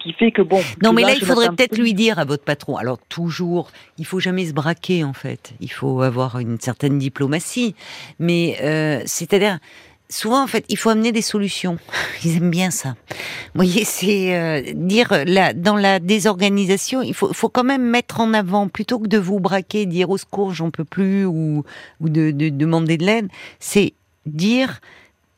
Qui 0.00 0.14
fait 0.14 0.32
que 0.32 0.40
bon. 0.40 0.62
Non, 0.82 0.92
mais 0.92 1.02
là, 1.02 1.12
il 1.14 1.24
faudrait 1.24 1.50
peut-être 1.50 1.76
lui 1.76 1.92
dire 1.92 2.18
à 2.18 2.24
votre 2.24 2.42
patron. 2.42 2.76
Alors 2.76 2.98
toujours, 3.08 3.70
il 3.98 4.06
faut 4.06 4.18
jamais 4.18 4.46
se 4.46 4.52
braquer 4.52 5.04
en 5.04 5.12
fait. 5.12 5.52
Il 5.60 5.70
faut 5.70 6.00
avoir 6.00 6.38
une 6.38 6.58
certaine 6.58 6.98
diplomatie, 6.98 7.74
mais 8.18 8.56
euh, 8.62 9.02
c'est-à-dire 9.04 9.58
souvent, 10.10 10.42
en 10.42 10.46
fait, 10.46 10.64
il 10.68 10.76
faut 10.76 10.90
amener 10.90 11.12
des 11.12 11.22
solutions. 11.22 11.78
Ils 12.24 12.36
aiment 12.36 12.50
bien 12.50 12.70
ça. 12.70 12.96
Vous 13.08 13.16
voyez, 13.64 13.84
c'est 13.84 14.36
euh, 14.36 14.62
dire 14.74 15.24
là, 15.26 15.54
dans 15.54 15.76
la 15.76 15.98
désorganisation, 15.98 17.00
il 17.02 17.14
faut, 17.14 17.32
faut 17.32 17.48
quand 17.48 17.64
même 17.64 17.82
mettre 17.82 18.20
en 18.20 18.34
avant 18.34 18.68
plutôt 18.68 18.98
que 18.98 19.06
de 19.06 19.18
vous 19.18 19.40
braquer, 19.40 19.86
dire 19.86 20.10
au 20.10 20.18
secours, 20.18 20.52
j'en 20.52 20.70
peux 20.70 20.84
plus, 20.84 21.24
ou, 21.24 21.64
ou 22.00 22.08
de, 22.08 22.30
de 22.30 22.48
demander 22.48 22.98
de 22.98 23.06
l'aide. 23.06 23.28
C'est 23.58 23.94
dire 24.26 24.80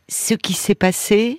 ce 0.09 0.35
qui 0.35 0.55
s'est 0.55 0.75
passé, 0.75 1.39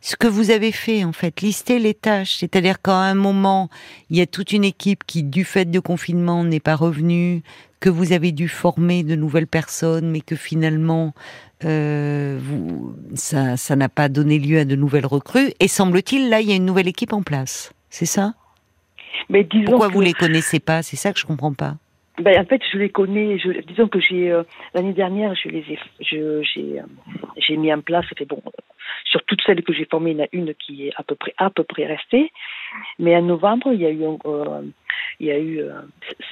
ce 0.00 0.16
que 0.16 0.26
vous 0.26 0.50
avez 0.50 0.72
fait 0.72 1.04
en 1.04 1.12
fait, 1.12 1.40
lister 1.40 1.78
les 1.78 1.94
tâches, 1.94 2.36
c'est-à-dire 2.36 2.80
qu'à 2.80 2.94
un 2.94 3.14
moment, 3.14 3.68
il 4.10 4.18
y 4.18 4.20
a 4.20 4.26
toute 4.26 4.52
une 4.52 4.64
équipe 4.64 5.04
qui, 5.06 5.22
du 5.22 5.44
fait 5.44 5.64
de 5.64 5.80
confinement, 5.80 6.44
n'est 6.44 6.60
pas 6.60 6.76
revenue, 6.76 7.42
que 7.80 7.90
vous 7.90 8.12
avez 8.12 8.32
dû 8.32 8.48
former 8.48 9.02
de 9.02 9.14
nouvelles 9.14 9.46
personnes, 9.46 10.10
mais 10.10 10.20
que 10.20 10.36
finalement, 10.36 11.14
euh, 11.64 12.38
vous, 12.42 12.94
ça, 13.14 13.56
ça 13.56 13.76
n'a 13.76 13.88
pas 13.88 14.08
donné 14.08 14.38
lieu 14.38 14.58
à 14.58 14.64
de 14.64 14.76
nouvelles 14.76 15.06
recrues. 15.06 15.52
Et 15.60 15.68
semble-t-il, 15.68 16.28
là, 16.28 16.40
il 16.40 16.48
y 16.48 16.52
a 16.52 16.56
une 16.56 16.66
nouvelle 16.66 16.88
équipe 16.88 17.12
en 17.12 17.22
place. 17.22 17.72
C'est 17.90 18.06
ça? 18.06 18.34
Mais 19.28 19.44
disons 19.44 19.64
Pourquoi 19.66 19.88
vous 19.88 20.00
les 20.00 20.12
connaissez 20.12 20.60
pas? 20.60 20.82
C'est 20.82 20.96
ça 20.96 21.12
que 21.12 21.18
je 21.18 21.26
comprends 21.26 21.54
pas. 21.54 21.76
Ben, 22.20 22.40
en 22.40 22.44
fait, 22.44 22.60
je 22.72 22.78
les 22.78 22.90
connais. 22.90 23.38
Je, 23.38 23.60
disons 23.62 23.88
que 23.88 24.00
j'ai 24.00 24.30
euh, 24.30 24.42
l'année 24.74 24.92
dernière, 24.92 25.34
je 25.34 25.48
les 25.48 25.60
ai, 25.60 25.78
je, 26.00 26.42
j'ai, 26.42 26.80
euh, 26.80 26.82
j'ai 27.36 27.56
mis 27.56 27.72
en 27.72 27.80
place. 27.80 28.06
Fait 28.16 28.24
bon, 28.24 28.42
sur 29.04 29.22
toutes 29.24 29.40
celles 29.46 29.62
que 29.62 29.72
j'ai 29.72 29.84
formées, 29.84 30.12
il 30.12 30.18
y 30.18 30.20
en 30.20 30.24
a 30.24 30.28
une 30.32 30.54
qui 30.54 30.88
est 30.88 30.92
à 30.96 31.02
peu 31.02 31.14
près, 31.14 31.34
à 31.38 31.50
peu 31.50 31.64
près 31.64 31.86
restée. 31.86 32.32
Mais 32.98 33.16
en 33.16 33.22
novembre, 33.22 33.72
il 33.72 33.80
y 33.80 33.86
a 33.86 33.90
eu, 33.90 34.02
euh, 34.02 34.62
il 35.20 35.26
y 35.26 35.30
a 35.30 35.38
eu, 35.38 35.60
euh, 35.60 35.80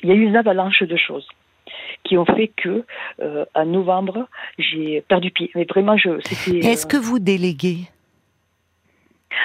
il 0.02 0.08
y 0.08 0.12
a 0.12 0.14
eu 0.14 0.22
une 0.22 0.36
avalanche 0.36 0.82
de 0.82 0.96
choses 0.96 1.28
qui 2.04 2.16
ont 2.16 2.24
fait 2.24 2.48
que 2.48 2.84
euh, 3.20 3.44
en 3.54 3.66
novembre 3.66 4.28
j'ai 4.58 5.02
perdu 5.02 5.30
pied. 5.30 5.50
Mais 5.54 5.64
vraiment, 5.64 5.96
je. 5.96 6.20
C'était. 6.24 6.58
Est-ce 6.58 6.86
que 6.86 6.96
vous 6.96 7.18
déléguez? 7.18 7.88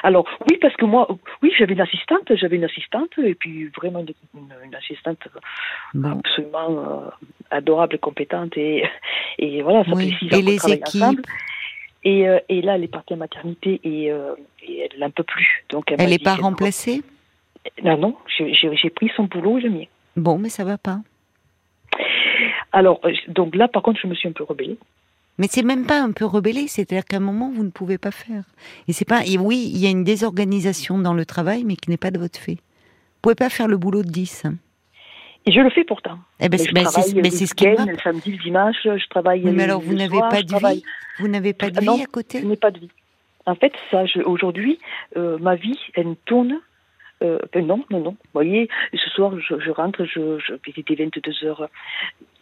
Alors 0.04 0.26
oui, 0.50 0.58
parce 0.62 0.76
que 0.76 0.86
moi, 0.86 1.08
oui, 1.42 1.52
j'avais 1.58 1.74
une 1.74 1.82
assistante, 1.82 2.36
j'avais 2.36 2.56
une 2.56 2.64
assistante, 2.64 3.12
et 3.24 3.36
puis 3.36 3.68
vraiment 3.68 4.04
une, 4.34 4.76
assistante 4.76 5.20
absolument 6.04 7.12
adorable, 7.50 8.00
compétente, 8.00 8.58
et, 8.58 8.84
et 9.38 9.62
voilà, 9.62 9.84
ça 9.86 9.92
oui. 9.94 10.12
fait 10.12 10.18
six 10.18 10.36
ans 10.36 10.42
les 10.46 10.74
équipes 10.74 11.02
ensemble. 11.02 11.22
Et, 12.04 12.28
euh, 12.28 12.40
et, 12.50 12.62
là, 12.62 12.76
elle 12.76 12.84
est 12.84 12.88
partie 12.88 13.14
en 13.14 13.18
maternité 13.18 13.80
et, 13.84 14.12
euh, 14.12 14.34
et 14.64 14.90
elle 14.92 15.00
n'en 15.00 15.12
peut 15.12 15.24
plus. 15.24 15.66
Donc 15.70 15.92
elle 15.92 16.10
n'est 16.10 16.18
pas 16.18 16.36
remplacée? 16.36 17.04
Non, 17.84 17.98
non, 17.98 18.18
j'ai 18.38 18.90
pris 18.90 19.12
son 19.16 19.26
boulot 19.26 19.60
et 19.60 19.62
le 19.62 19.70
mien. 19.70 19.86
Bon, 20.16 20.40
mais 20.40 20.50
ça 20.50 20.64
va 20.64 20.78
pas. 20.78 21.00
Alors, 22.72 23.00
euh, 23.06 23.12
donc 23.28 23.56
là, 23.56 23.68
par 23.68 23.84
contre, 23.84 24.00
je 24.02 24.08
me 24.08 24.16
suis 24.16 24.28
un 24.28 24.32
peu 24.32 24.44
rebellée. 24.44 24.78
Mais 25.38 25.48
c'est 25.50 25.64
même 25.64 25.86
pas 25.86 26.02
un 26.02 26.12
peu 26.12 26.26
rebellé, 26.26 26.68
c'est-à-dire 26.68 27.06
qu'à 27.06 27.18
un 27.18 27.22
moment, 27.22 27.52
vous 27.54 27.64
ne 27.64 27.70
pouvez 27.70 27.98
pas 27.98 28.12
faire. 28.12 28.44
Et 28.88 28.94
c'est 28.94 29.06
pas. 29.06 29.26
Et 29.26 29.38
oui, 29.38 29.72
il 29.74 29.80
y 29.80 29.88
a 29.88 29.90
une 29.90 30.04
désorganisation 30.04 31.00
dans 31.00 31.14
le 31.14 31.26
travail, 31.26 31.64
mais 31.64 31.76
qui 31.76 31.90
n'est 31.90 31.98
pas 31.98 32.12
de 32.12 32.20
votre 32.20 32.40
fait. 32.40 32.56
Vous 32.56 33.22
pouvez 33.22 33.36
pas 33.36 33.50
faire 33.50 33.68
le 33.68 33.78
boulot 33.78 34.04
de 34.04 34.10
10. 34.10 34.46
Et 35.46 35.52
je 35.52 35.60
le 35.60 35.70
fais 35.72 35.84
pourtant. 35.84 36.20
Eh 36.40 36.50
ben, 36.50 36.60
mais 36.74 36.86
c'est 37.32 37.48
ce 37.48 37.56
qui 37.56 37.66
le 37.66 37.98
samedi, 38.04 38.32
le 38.32 38.38
dimanche, 38.38 38.76
je 38.84 39.10
travaille. 39.10 39.42
mais 39.44 39.64
alors, 39.64 39.82
vous 39.82 39.94
n'avez 39.94 40.20
pas 40.20 40.44
de 40.44 40.74
vie 40.74 40.84
Vous 41.20 41.28
n'avez 41.28 41.54
pas 41.54 41.70
de 41.70 41.80
vie 41.80 42.02
à 42.02 42.06
côté 42.06 42.42
Je 42.42 42.46
n'ai 42.46 42.58
pas 42.58 42.72
de 42.72 42.80
vie. 42.80 42.92
En 43.48 43.56
fait, 43.56 43.74
ça, 43.90 44.04
aujourd'hui, 44.26 44.78
euh, 45.18 45.40
ma 45.40 45.56
vie, 45.56 45.80
elle 45.96 46.16
tourne. 46.26 46.60
Euh, 47.22 47.40
ben 47.54 47.66
non, 47.66 47.84
non, 47.90 48.00
non. 48.00 48.12
Vous 48.12 48.34
voyez, 48.34 48.70
ce 48.94 49.10
soir, 49.10 49.34
je, 49.40 49.60
je 49.60 49.72
rentre, 49.72 50.06
je, 50.06 50.40
je, 50.40 50.54
il 50.68 50.80
était 50.80 50.96
22 50.96 51.46
heures. 51.46 51.70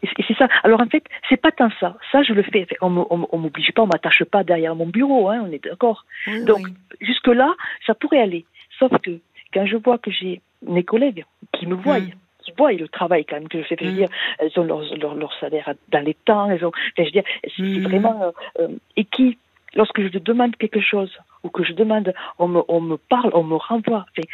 Et 0.04 0.24
c'est 0.28 0.38
ça. 0.38 0.48
Alors 0.64 0.82
en 0.82 0.88
fait, 0.88 1.04
c'est 1.28 1.38
pas 1.38 1.52
tant 1.52 1.70
ça. 1.80 1.98
Ça, 2.12 2.24
je 2.24 2.34
le 2.34 2.44
fais. 2.44 2.66
On 2.82 2.90
m'oblige 2.90 3.72
pas, 3.74 3.84
on 3.84 3.88
m'attache 3.88 4.24
pas 4.24 4.44
derrière 4.44 4.76
mon 4.76 4.88
bureau, 4.88 5.30
hein, 5.30 5.44
on 5.46 5.52
est 5.52 5.64
d'accord. 5.64 6.06
Donc, 6.46 6.68
jusque 7.02 7.28
là, 7.28 7.54
ça 7.86 7.94
pourrait 7.94 8.22
aller. 8.22 8.46
Sauf 8.78 8.92
que 9.02 9.20
quand 9.54 9.66
je 9.66 9.76
vois 9.76 9.98
que 9.98 10.12
j'ai 10.12 10.42
mes 10.66 10.84
collègues 10.84 11.26
qui 11.54 11.66
me 11.66 11.76
voient, 11.76 12.00
mm 12.00 12.12
qui 12.44 12.54
voient 12.58 12.72
le 12.72 12.88
travail 12.88 13.26
quand 13.26 13.36
même 13.36 13.48
que 13.48 13.62
je 13.62 13.68
fais. 13.68 13.76
Je 13.80 13.86
veux 13.86 13.92
mm. 13.92 13.96
dire, 13.96 14.10
elles 14.40 14.52
ont 14.58 14.64
leur, 14.64 14.82
leur, 14.98 15.16
leur, 15.16 15.34
salaire 15.40 15.74
dans 15.90 16.00
les 16.00 16.14
temps. 16.14 16.50
Elles 16.50 16.66
ont, 16.66 16.72
je 16.98 17.04
veux 17.04 17.12
dire, 17.12 17.24
c'est 17.44 17.62
mm. 17.62 17.84
vraiment 17.84 18.24
euh, 18.24 18.32
euh, 18.62 18.68
et 18.96 19.06
qui, 19.06 19.38
lorsque 19.76 20.02
je 20.02 20.18
demande 20.20 20.56
quelque 20.56 20.80
chose 20.80 21.12
ou 21.44 21.50
que 21.50 21.64
je 21.64 21.74
demande, 21.74 22.14
on 22.38 22.48
me, 22.48 22.62
on 22.68 22.82
me 22.82 22.98
parle, 22.98 23.32
on 23.34 23.44
me 23.44 23.56
renvoie. 23.56 24.06
Enfin, 24.12 24.28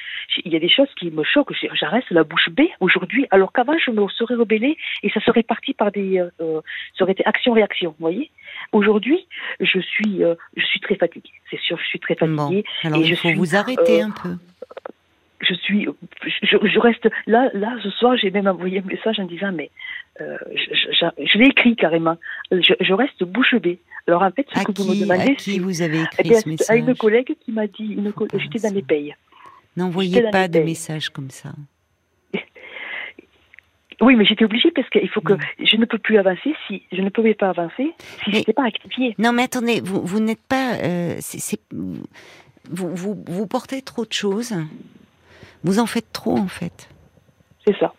il 0.44 0.52
y 0.52 0.56
a 0.56 0.60
des 0.60 0.70
choses 0.70 0.90
qui 0.98 1.12
me 1.12 1.24
choquent. 1.24 1.54
J'arrête 1.74 2.06
la 2.10 2.24
bouche 2.24 2.50
bée 2.50 2.72
aujourd'hui, 2.80 3.28
alors 3.32 3.52
qu'avant 3.52 3.78
je 3.78 3.92
me 3.92 4.08
serais 4.10 4.36
rebellée 4.36 4.78
et 5.04 5.10
ça 5.10 5.20
serait 5.22 5.44
parti 5.44 5.74
par 5.74 5.92
des, 5.92 6.20
euh, 6.20 6.62
ça 6.98 7.04
aurait 7.04 7.14
été 7.14 7.26
action-réaction. 7.26 7.92
Vous 7.92 8.04
voyez. 8.04 8.32
Aujourd'hui, 8.72 9.28
je 9.60 9.80
suis, 9.80 10.24
euh, 10.24 10.36
je 10.56 10.66
suis 10.66 10.80
très 10.80 10.96
fatiguée. 10.96 11.32
C'est 11.50 11.60
sûr, 11.60 11.78
je 11.78 11.88
suis 11.88 12.00
très 12.00 12.16
fatiguée. 12.16 12.64
alors 12.84 13.00
il 13.00 13.16
faut 13.16 13.34
vous 13.34 13.56
arrêter 13.56 14.02
un 14.02 14.12
peu 14.12 14.38
je 15.48 15.54
suis, 15.54 15.88
je, 16.44 16.80
reste 16.80 17.10
là, 17.28 17.50
là 17.54 17.76
ce 17.84 17.90
soir, 17.92 18.18
j'ai 18.18 18.32
même 18.32 18.48
envoyé 18.48 18.80
un 18.80 18.88
message 18.88 19.20
en 19.20 19.26
disant, 19.26 19.52
mais 19.52 19.70
euh, 20.22 20.38
je, 20.50 21.38
l'ai 21.38 21.48
écrit 21.48 21.76
carrément. 21.76 22.18
Je, 22.52 22.94
reste 22.94 23.24
bouche 23.24 23.56
bée. 23.56 23.80
Alors 24.08 24.22
en 24.22 24.32
fait, 24.32 24.48
ce 24.54 24.64
que 24.64 24.72
vous 24.82 24.90
me 24.90 25.00
demandez, 25.00 25.32
à 25.32 25.36
qui 25.36 25.60
vous 25.60 25.82
avez 25.82 26.02
écrit 26.02 26.32
eh 26.32 26.34
ce 26.36 26.50
message 26.50 26.70
À 26.70 26.76
une 26.76 26.96
collègue 26.96 27.36
qui 27.40 27.52
m'a 27.52 27.68
dit, 27.68 27.98
j'étais 28.34 28.68
dans 28.68 28.74
les 28.74 28.84
payes. 28.84 29.16
N'envoyez 29.78 30.30
pas 30.32 30.48
de 30.48 30.60
messages 30.60 31.10
comme 31.10 31.30
ça. 31.30 31.52
Oui, 34.02 34.16
mais 34.16 34.26
j'étais 34.26 34.44
obligée 34.44 34.72
parce 34.72 34.90
qu'il 34.90 35.10
faut 35.10 35.22
que 35.22 35.34
je 35.58 35.78
ne 35.78 35.86
peux 35.86 35.98
plus 35.98 36.18
avancer 36.18 36.54
si 36.68 36.84
je 36.92 37.02
ne 37.02 37.10
pouvais 37.10 37.34
pas 37.34 37.50
avancer 37.50 37.94
si 38.24 38.32
je 38.32 38.38
n'étais 38.38 38.54
pas 38.54 38.66
actifiée. 38.66 39.16
Non, 39.18 39.32
mais 39.32 39.44
attendez, 39.44 39.82
vous, 39.82 40.02
vous 40.06 40.20
n'êtes 40.20 40.46
pas, 40.50 40.74
euh, 40.84 41.16
vous, 41.72 42.94
vous, 42.94 43.24
vous 43.26 43.48
portez 43.48 43.82
trop 43.82 44.06
de 44.06 44.12
choses 44.12 44.54
vous 45.66 45.80
en 45.80 45.88
faites 45.88 46.12
trop, 46.14 46.38
en 46.38 46.48
fait. 46.48 46.88
C'est 47.66 47.78
ça. 47.78 47.94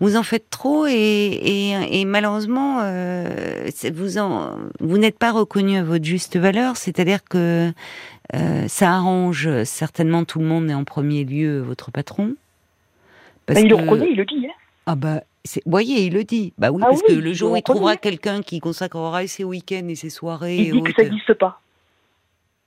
Vous 0.00 0.16
en 0.16 0.22
faites 0.22 0.50
trop 0.50 0.86
et, 0.86 2.04
malheureusement, 2.06 2.80
euh, 2.82 3.68
vous, 3.94 4.18
en, 4.18 4.56
vous 4.80 4.98
n'êtes 4.98 5.18
pas 5.18 5.32
reconnu 5.32 5.78
à 5.78 5.84
votre 5.84 6.04
juste 6.04 6.36
valeur, 6.36 6.76
c'est-à-dire 6.76 7.24
que 7.24 7.72
euh, 8.34 8.68
ça 8.68 8.92
arrange 8.92 9.62
certainement 9.64 10.24
tout 10.24 10.40
le 10.40 10.46
monde 10.46 10.68
et 10.68 10.74
en 10.74 10.84
premier 10.84 11.24
lieu 11.24 11.60
votre 11.60 11.90
patron. 11.90 12.34
Parce 13.46 13.60
il 13.60 13.68
le 13.68 13.76
reconnaît, 13.76 14.08
il 14.10 14.16
le 14.16 14.24
dit. 14.24 14.46
Hein. 14.46 14.54
Ah 14.86 14.96
bah, 14.96 15.22
voyez, 15.64 16.06
il 16.06 16.12
le 16.12 16.24
dit. 16.24 16.52
Bah 16.58 16.70
oui, 16.70 16.82
ah 16.84 16.88
parce 16.88 17.02
que 17.02 17.12
le 17.12 17.32
jour 17.32 17.52
où 17.52 17.56
il 17.56 17.62
trouvera 17.62 17.96
quelqu'un 17.96 18.42
qui 18.42 18.58
consacrera 18.58 19.26
ses 19.26 19.44
week-ends 19.44 19.88
et 19.88 19.94
ses 19.94 20.10
soirées. 20.10 20.56
Il 20.56 20.72
dit 20.72 20.82
que 20.82 20.92
ça 20.92 21.04
n'existe 21.04 21.34
pas. 21.34 21.60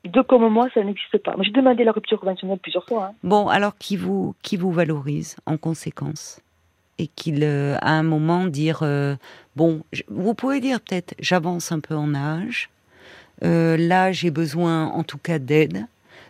Deux 0.05 0.23
comme 0.23 0.47
moi, 0.47 0.67
ça 0.73 0.83
n'existe 0.83 1.17
pas. 1.19 1.35
J'ai 1.41 1.51
demandé 1.51 1.83
la 1.83 1.91
rupture 1.91 2.19
conventionnelle 2.19 2.59
plusieurs 2.59 2.85
fois. 2.85 3.07
Hein. 3.11 3.15
Bon, 3.23 3.47
alors 3.47 3.77
qui 3.77 3.97
vous, 3.97 4.35
qui 4.41 4.55
vous 4.57 4.71
valorise 4.71 5.35
en 5.45 5.57
conséquence 5.57 6.41
et 6.97 7.07
qu'il, 7.07 7.43
euh, 7.43 7.77
à 7.81 7.91
un 7.91 8.03
moment, 8.03 8.45
dire 8.45 8.83
bon, 9.55 9.83
vous 10.07 10.33
pouvez 10.33 10.59
dire 10.59 10.79
peut-être, 10.81 11.15
j'avance 11.19 11.71
un 11.71 11.79
peu 11.79 11.95
en 11.95 12.15
âge. 12.15 12.69
là, 13.41 14.11
j'ai 14.11 14.31
besoin, 14.31 14.87
en 14.87 15.03
tout 15.03 15.17
cas, 15.17 15.39
d'aide 15.39 15.85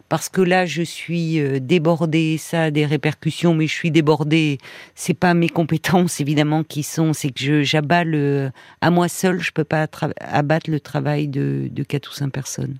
parce 0.10 0.28
que 0.28 0.42
là 0.42 0.66
je 0.66 0.82
suis 0.82 1.40
euh, 1.40 1.60
débordée, 1.60 2.38
ça 2.38 2.64
a 2.64 2.72
des 2.72 2.86
répercussions, 2.86 3.54
mais 3.54 3.68
je 3.68 3.74
suis 3.74 3.92
débordée. 3.92 4.58
C'est 4.96 5.14
pas 5.14 5.34
mes 5.34 5.50
compétences 5.50 6.20
évidemment 6.20 6.64
qui 6.64 6.84
sont, 6.84 7.14
c'est 7.14 7.30
que 7.30 7.64
j'abats 7.64 8.04
le 8.04 8.52
à 8.82 8.90
moi 8.90 9.08
seul, 9.08 9.40
je 9.40 9.52
peux 9.52 9.64
pas 9.64 9.88
abattre 10.20 10.70
le 10.70 10.80
travail 10.80 11.28
de, 11.28 11.70
de 11.72 11.84
quatre 11.84 12.10
ou 12.10 12.14
cinq 12.14 12.32
personnes. 12.32 12.78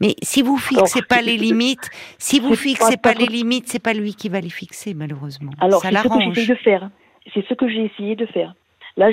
Mais 0.00 0.14
si 0.22 0.42
vous 0.42 0.56
fixez 0.56 1.02
pas 1.02 1.22
les 1.22 1.36
limites, 1.36 1.90
si 2.18 2.40
vous 2.40 2.54
fixez 2.54 2.96
pas, 2.96 3.14
les 3.14 3.26
limites, 3.26 3.68
c'est 3.68 3.82
pas 3.82 3.94
lui 3.94 4.14
qui 4.14 4.28
va 4.28 4.40
les 4.40 4.50
fixer 4.50 4.94
malheureusement. 4.94 5.52
Alors 5.60 5.82
c'est 5.82 5.94
ce 5.94 6.08
que 6.08 6.20
j'ai 6.20 6.30
essayé 6.30 6.46
de 6.46 6.54
faire. 6.54 6.90
C'est 7.34 7.46
ce 7.46 7.54
que 7.54 7.68
j'ai 7.68 7.84
essayé 7.84 8.16
de 8.16 8.26
faire. 8.26 8.54
Là, 8.96 9.08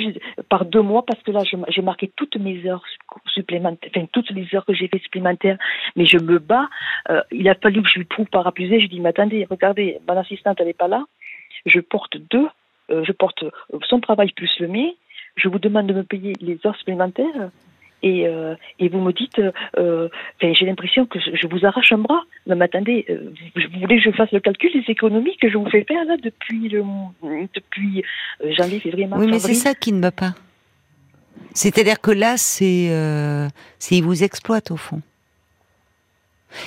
par 0.50 0.66
deux 0.66 0.82
mois, 0.82 1.06
parce 1.06 1.22
que 1.24 1.32
là, 1.32 1.42
j'ai 1.70 1.82
marqué 1.82 2.12
toutes 2.16 2.36
mes 2.36 2.66
heures 2.68 2.84
supplémentaires, 3.28 3.90
enfin 3.96 4.08
toutes 4.12 4.30
les 4.32 4.46
heures 4.54 4.66
que 4.66 4.74
j'ai 4.74 4.90
fait 4.90 5.00
supplémentaires, 5.00 5.58
mais 5.96 6.06
je 6.06 6.18
me 6.18 6.38
bats. 6.38 6.68
Euh, 7.10 7.22
il 7.32 7.48
a 7.48 7.56
fallu 7.56 7.82
que 7.82 7.88
je 7.88 8.00
lui 8.00 8.06
trouve 8.06 8.26
par 8.28 8.46
abusé. 8.46 8.82
Je 8.82 8.88
dis, 8.88 9.00
mais 9.00 9.10
attendez, 9.10 9.48
regardez, 9.50 10.00
mon 10.08 10.18
assistante, 10.18 10.58
elle 10.60 10.68
n'est 10.68 10.74
pas 10.74 10.90
là. 10.90 11.06
Je 11.66 11.80
porte 11.80 12.18
deux, 12.18 12.48
euh, 12.90 13.06
je 13.06 13.12
porte 13.14 13.46
son 13.88 14.02
travail 14.02 14.32
plus 14.34 14.52
le 14.60 14.68
mien. 14.68 14.90
Je 15.38 15.48
vous 15.48 15.60
demande 15.60 15.88
de 15.88 15.94
me 15.94 16.04
payer 16.04 16.34
les 16.42 16.60
heures 16.66 16.76
supplémentaires 16.76 17.50
et, 18.02 18.28
euh, 18.28 18.56
et 18.80 18.90
vous 18.90 19.00
me 19.00 19.12
dites, 19.12 19.42
euh, 19.78 20.10
j'ai 20.42 20.66
l'impression 20.66 21.06
que 21.06 21.20
je, 21.20 21.48
vous 21.48 21.66
arrache 21.66 21.92
un 21.92 21.98
bras. 21.98 22.22
Mais 22.48 22.62
attendez, 22.64 23.06
euh, 23.10 23.32
vous 23.56 23.80
voulez 23.82 23.98
que 23.98 24.04
je 24.04 24.16
fasse 24.16 24.32
le 24.32 24.40
calcul 24.40 24.72
des 24.74 24.92
économies 24.92 25.38
que 25.38 25.50
je 25.50 25.58
vous 25.58 25.70
fais 25.70 25.84
faire 25.84 26.06
là 26.06 26.18
depuis, 26.18 26.70
le, 26.70 26.84
depuis 27.54 28.04
euh, 28.44 28.52
janvier, 28.54 28.80
février, 28.80 29.08
mars 29.08 29.22
Oui, 29.22 29.32
mais 29.32 29.40
c'est 29.40 29.54
ça 29.54 29.74
qui 29.76 29.92
ne 29.92 30.02
va 30.02 30.12
pas. 30.12 30.34
C'est-à-dire 31.54 32.00
que 32.00 32.12
là, 32.12 32.38
c'est 32.38 32.88
euh, 32.92 33.48
il 33.92 34.04
vous 34.04 34.24
exploite 34.24 34.72
au 34.72 34.78
fond. 34.78 35.02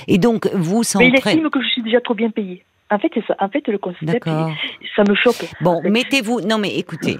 Et 0.06 0.18
donc, 0.18 0.48
vous, 0.52 0.82
sans 0.82 0.98
Mais 0.98 1.08
il 1.08 1.16
estime 1.16 1.50
que 1.50 1.62
je 1.62 1.68
suis 1.68 1.82
déjà 1.82 2.00
trop 2.00 2.14
bien 2.14 2.30
payée. 2.30 2.64
En 2.92 2.98
fait, 2.98 3.10
ça. 3.26 3.34
En 3.40 3.48
fait, 3.48 3.66
le 3.68 3.78
concept, 3.78 4.28
ça 4.94 5.02
me 5.08 5.14
choque. 5.14 5.48
Bon, 5.62 5.80
mettez-vous. 5.82 6.42
Non, 6.42 6.58
mais 6.58 6.76
écoutez, 6.76 7.18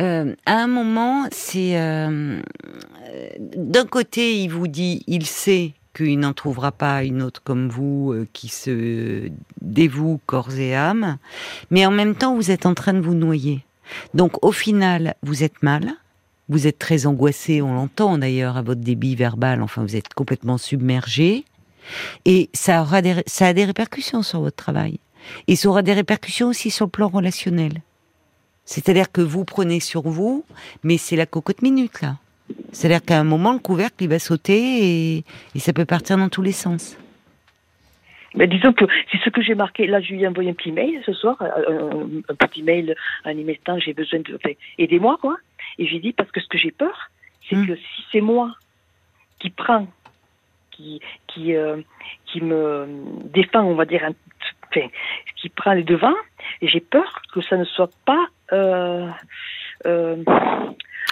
euh, 0.00 0.34
à 0.46 0.54
un 0.54 0.66
moment, 0.66 1.26
c'est 1.30 1.80
euh, 1.80 2.40
d'un 3.38 3.86
côté, 3.86 4.42
il 4.42 4.48
vous 4.48 4.66
dit, 4.66 5.04
il 5.06 5.24
sait 5.24 5.74
qu'il 5.94 6.18
n'en 6.18 6.32
trouvera 6.32 6.72
pas 6.72 7.04
une 7.04 7.22
autre 7.22 7.40
comme 7.44 7.68
vous 7.68 8.12
euh, 8.12 8.26
qui 8.32 8.48
se 8.48 9.28
dévoue 9.60 10.20
corps 10.26 10.58
et 10.58 10.74
âme, 10.74 11.18
mais 11.70 11.86
en 11.86 11.92
même 11.92 12.16
temps, 12.16 12.34
vous 12.34 12.50
êtes 12.50 12.66
en 12.66 12.74
train 12.74 12.92
de 12.92 13.00
vous 13.00 13.14
noyer. 13.14 13.60
Donc, 14.14 14.44
au 14.44 14.50
final, 14.50 15.14
vous 15.22 15.44
êtes 15.44 15.62
mal. 15.62 15.92
Vous 16.48 16.66
êtes 16.66 16.78
très 16.78 17.06
angoissé, 17.06 17.62
on 17.62 17.72
l'entend 17.72 18.18
d'ailleurs 18.18 18.56
à 18.56 18.62
votre 18.62 18.80
débit 18.80 19.14
verbal. 19.14 19.62
Enfin, 19.62 19.82
vous 19.82 19.94
êtes 19.94 20.12
complètement 20.12 20.58
submergé. 20.58 21.44
Et 22.24 22.50
ça, 22.52 22.82
aura 22.82 23.00
ça 23.26 23.46
a 23.46 23.52
des 23.52 23.64
répercussions 23.64 24.22
sur 24.22 24.40
votre 24.40 24.56
travail. 24.56 24.98
Et 25.48 25.56
ça 25.56 25.68
aura 25.68 25.82
des 25.82 25.92
répercussions 25.92 26.48
aussi 26.48 26.70
sur 26.70 26.86
le 26.86 26.90
plan 26.90 27.08
relationnel. 27.08 27.82
C'est-à-dire 28.64 29.10
que 29.10 29.20
vous 29.20 29.44
prenez 29.44 29.80
sur 29.80 30.02
vous, 30.02 30.44
mais 30.82 30.96
c'est 30.96 31.16
la 31.16 31.26
cocotte 31.26 31.62
minute 31.62 32.00
là. 32.00 32.16
C'est-à-dire 32.72 33.04
qu'à 33.04 33.18
un 33.18 33.24
moment, 33.24 33.52
le 33.52 33.58
couvercle, 33.58 33.96
il 34.00 34.08
va 34.08 34.18
sauter 34.18 35.16
et, 35.16 35.24
ça 35.56 35.72
peut 35.72 35.84
partir 35.84 36.16
dans 36.16 36.28
tous 36.28 36.42
les 36.42 36.52
sens. 36.52 36.98
Mais 38.34 38.46
disons 38.46 38.72
que 38.72 38.86
c'est 39.10 39.18
ce 39.18 39.30
que 39.30 39.42
j'ai 39.42 39.54
marqué. 39.54 39.86
Là, 39.86 40.00
je 40.00 40.12
lui 40.12 40.22
ai 40.22 40.26
envoyé 40.26 40.50
un 40.50 40.54
petit 40.54 40.72
mail 40.72 41.02
ce 41.04 41.12
soir, 41.12 41.36
un, 41.40 42.34
petit 42.34 42.62
mail 42.62 42.94
en 43.24 43.30
y 43.30 43.44
mettant 43.44 43.78
j'ai 43.78 43.92
besoin 43.92 44.20
de. 44.20 44.34
Enfin, 44.36 44.54
aidez-moi, 44.78 45.18
quoi. 45.20 45.36
Et 45.78 45.86
j'ai 45.86 45.98
dit, 45.98 46.12
parce 46.12 46.30
que 46.30 46.40
ce 46.40 46.48
que 46.48 46.56
j'ai 46.56 46.70
peur, 46.70 47.10
c'est 47.48 47.56
hmm. 47.56 47.66
que 47.66 47.76
si 47.76 48.04
c'est 48.10 48.20
moi 48.22 48.54
qui 49.38 49.50
prends, 49.50 49.86
qui, 50.70 51.00
qui, 51.26 51.54
euh, 51.54 51.76
qui 52.24 52.40
me 52.40 52.86
défend, 53.32 53.64
on 53.64 53.74
va 53.74 53.84
dire, 53.84 54.02
un 54.04 54.14
qui 55.42 55.48
prend 55.48 55.72
les 55.72 55.82
devants, 55.82 56.14
et 56.60 56.68
j'ai 56.68 56.80
peur 56.80 57.20
que 57.34 57.42
ça 57.42 57.56
ne 57.56 57.64
soit 57.64 57.90
pas. 58.06 58.26
Euh, 58.52 59.08
euh, 59.86 60.16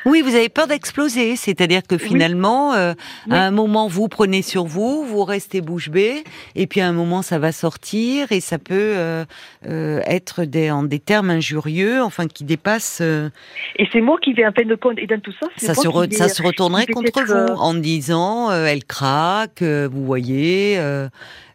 oui, 0.04 0.22
vous 0.22 0.34
avez 0.34 0.48
peur 0.48 0.66
d'exploser, 0.66 1.36
c'est-à-dire 1.36 1.82
que 1.86 1.98
finalement, 1.98 2.74
euh, 2.74 2.94
à 3.30 3.42
un 3.42 3.50
moment, 3.50 3.88
vous 3.88 4.08
prenez 4.08 4.42
sur 4.42 4.64
vous, 4.64 5.04
vous 5.04 5.24
restez 5.24 5.60
bouche 5.60 5.90
bée, 5.90 6.24
et 6.54 6.66
puis 6.66 6.80
à 6.80 6.88
un 6.88 6.92
moment, 6.92 7.22
ça 7.22 7.38
va 7.38 7.52
sortir, 7.52 8.32
et 8.32 8.40
ça 8.40 8.58
peut 8.58 9.24
être 9.64 10.44
des, 10.44 10.70
en 10.70 10.82
des 10.82 10.98
termes 10.98 11.30
injurieux, 11.30 12.02
enfin, 12.02 12.26
qui 12.26 12.44
dépassent... 12.44 13.00
Et 13.00 13.88
c'est 13.92 14.00
moi 14.00 14.18
qui 14.22 14.32
vais 14.32 14.46
en 14.46 14.52
fin 14.52 14.64
de 14.64 14.74
compte, 14.74 14.98
et 14.98 15.06
dans 15.06 15.20
tout 15.20 15.34
ça... 15.38 15.46
Ça 15.56 15.74
se, 15.74 15.88
ça 16.16 16.28
se 16.28 16.42
retournerait 16.42 16.86
contre 16.86 17.24
vous, 17.26 17.54
en 17.60 17.74
disant, 17.74 18.52
elle 18.52 18.84
craque, 18.84 19.62
vous 19.62 20.04
voyez 20.04 20.78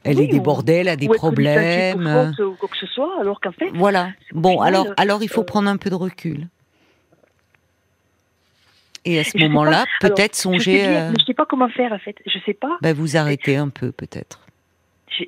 elle 0.06 0.22
est 0.22 0.28
débordée, 0.28 0.74
elle 0.74 0.90
a 0.90 0.96
des 0.96 1.08
problèmes. 1.08 2.34
Ou 2.40 2.56
quoi 2.60 2.70
que 2.70 2.78
ce 2.78 2.88
soit, 2.88 3.12
alors 3.20 3.42
qu'en 3.42 3.52
fait. 3.52 3.70
Voilà. 3.74 4.10
Bon, 4.34 4.62
alors, 4.62 4.88
alors 4.98 5.24
il 5.24 5.30
faut 5.30 5.42
euh, 5.42 5.46
prendre 5.46 5.70
un 5.70 5.78
peu 5.78 5.90
de 5.90 5.96
recul. 5.96 6.48
Et 9.06 9.20
à 9.20 9.24
ce 9.24 9.38
moment-là, 9.38 9.86
peut-être 10.02 10.36
songer. 10.36 10.84
Je 10.84 11.14
ne 11.14 11.26
sais, 11.26 11.34
pas 11.34 11.46
comment 11.46 11.70
faire 11.70 11.94
en 11.94 12.00
fait. 12.00 12.16
Je 12.26 12.40
sais 12.46 12.54
pas. 12.54 12.78
Ben, 12.82 12.94
vous 12.94 13.18
arrêtez 13.18 13.56
un 13.56 13.70
peu 13.70 13.92
peut-être. 13.92 14.42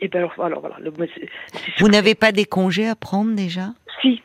Eh 0.01 0.07
ben 0.07 0.27
alors, 0.39 0.59
voilà. 0.59 0.77
vous 1.77 1.87
n'avez 1.87 2.15
pas 2.15 2.31
des 2.31 2.45
congés 2.45 2.87
à 2.87 2.95
prendre 2.95 3.35
déjà? 3.35 3.69
Si. 4.01 4.21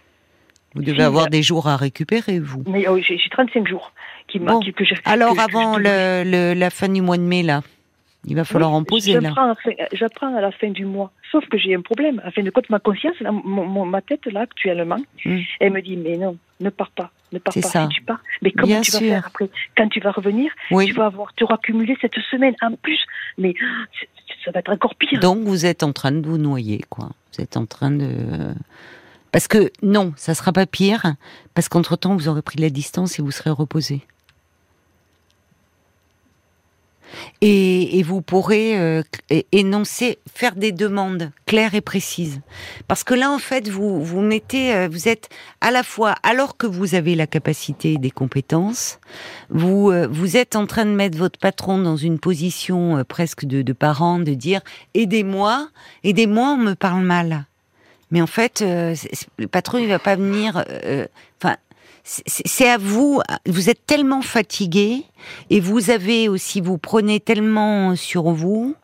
Vous 0.75 0.83
devez 0.83 1.03
avoir 1.03 1.29
des 1.29 1.43
jours 1.43 1.69
à 1.69 1.77
récupérer, 1.77 2.41
vous. 2.41 2.65
Mais 2.67 2.89
oh, 2.89 2.99
j'ai 2.99 3.19
35 3.31 3.69
jours. 3.69 3.93
Qui, 4.27 4.39
bon. 4.39 4.61
que 4.61 4.85
alors 5.05 5.39
avant 5.39 5.77
le, 5.77 6.55
la 6.55 6.71
fin 6.71 6.89
du 6.89 7.03
mois 7.03 7.19
de 7.19 7.23
mai, 7.23 7.43
là 7.43 7.63
il 8.25 8.37
va 8.37 8.45
falloir 8.45 8.73
en 8.73 8.85
poser 8.85 9.19
là. 9.21 9.55
J'apprends 9.93 10.35
à 10.37 10.41
la 10.41 10.53
fin 10.53 10.71
du 10.71 10.85
mois. 10.85 11.11
Sauf 11.31 11.45
que 11.49 11.59
j'ai 11.59 11.75
un 11.75 11.81
problème. 11.81 12.21
À 12.25 12.31
fin 12.31 12.43
de 12.43 12.51
compte, 12.51 12.71
ma 12.71 12.79
conscience, 12.79 13.17
ma 13.21 14.01
tête 14.01 14.27
là 14.27 14.43
actuellement, 14.43 14.99
hmm. 15.25 15.39
elle 15.61 15.73
me 15.73 15.83
dit 15.83 15.97
mais 15.97 16.17
non, 16.17 16.37
ne 16.61 16.71
pars 16.71 16.91
pas, 16.91 17.11
ne 17.33 17.39
pars 17.39 17.55
pas. 17.55 17.63
Ça. 17.63 17.89
tu 17.91 18.03
pars, 18.03 18.21
mais 18.43 18.53
comment 18.53 18.81
tu 18.81 18.91
vas 18.93 18.99
faire 18.99 19.27
après 19.27 19.51
Quand 19.77 19.89
tu 19.89 20.01
vas 20.01 20.13
revenir, 20.13 20.53
tu 20.71 20.93
vas 20.93 21.07
avoir, 21.07 21.35
tu 21.35 21.45
auras 21.45 21.59
cumulé 21.59 21.97
cette 22.01 22.19
semaine 22.31 22.55
en 22.61 22.75
plus. 22.77 23.01
Mais 23.39 23.55
ça 24.45 24.51
va 24.51 24.61
être 24.61 24.71
encore 24.71 24.95
pire. 24.95 25.21
Donc 25.21 25.41
vous 25.45 25.67
êtes 25.67 25.83
en 25.83 25.93
train 25.93 26.13
de 26.13 26.27
vous 26.27 26.39
noyer, 26.39 26.83
quoi. 26.89 27.11
Vous 27.33 27.43
êtes 27.43 27.57
en 27.57 27.67
train 27.67 27.91
de 27.91 28.55
parce 29.33 29.49
que 29.49 29.73
non, 29.83 30.13
ça 30.17 30.35
sera 30.35 30.53
pas 30.53 30.67
pire, 30.67 31.15
parce 31.55 31.69
qu'entre 31.69 31.97
temps 31.97 32.15
vous 32.15 32.29
aurez 32.29 32.43
pris 32.43 32.59
la 32.59 32.69
distance 32.69 33.19
et 33.19 33.23
vous 33.23 33.31
serez 33.31 33.51
reposé. 33.51 34.03
Et, 37.41 38.03
vous 38.03 38.23
pourrez 38.23 38.79
euh, 38.79 39.03
énoncer, 39.53 40.19
faire 40.35 40.55
des 40.55 40.73
demandes 40.73 41.31
claires 41.47 41.75
et 41.75 41.81
précises. 41.81 42.41
Parce 42.89 43.05
que 43.05 43.15
là, 43.15 43.31
en 43.31 43.39
fait, 43.39 43.69
vous 43.69 44.05
vous 44.05 44.21
mettez, 44.21 44.75
euh, 44.75 44.89
vous 44.91 45.09
êtes 45.09 45.29
à 45.61 45.71
la 45.71 45.83
fois, 45.83 46.15
alors 46.23 46.57
que 46.57 46.67
vous 46.67 46.95
avez 46.95 47.15
la 47.15 47.27
capacité 47.27 47.95
et 47.95 47.99
des 47.99 48.11
compétences, 48.11 48.99
vous 49.51 49.91
euh, 49.91 50.09
vous 50.11 50.37
êtes 50.37 50.57
en 50.57 50.67
train 50.67 50.85
de 50.85 50.91
mettre 50.91 51.19
votre 51.19 51.39
patron 51.39 51.79
dans 51.79 51.97
une 51.97 52.19
position 52.19 53.05
presque 53.09 53.45
de, 53.45 53.63
de 53.63 53.73
parent, 53.73 54.19
de 54.19 54.35
dire 54.35 54.61
aidez-moi, 54.95 55.69
aidez-moi, 56.05 56.57
on 56.59 56.59
me 56.59 56.75
parle 56.75 57.03
mal. 57.03 57.45
Mais 58.11 58.21
en 58.21 58.27
fait, 58.27 58.63
le 58.63 59.47
patron, 59.47 59.79
il 59.79 59.89
va 59.89 59.99
pas 59.99 60.17
venir. 60.17 60.63
Enfin, 61.43 61.57
c'est 62.05 62.69
à 62.69 62.79
vous, 62.79 63.23
vous 63.47 63.71
êtes 63.71 63.87
tellement 63.87 64.23
fatigué 64.23 65.05
et 65.51 65.61
vous 65.61 65.91
avez 65.91 66.29
aussi, 66.29 66.61
vous 66.61 66.79
prenez 66.79 67.21
tellement 67.21 67.95
sur 67.95 68.25
vous 68.31 68.75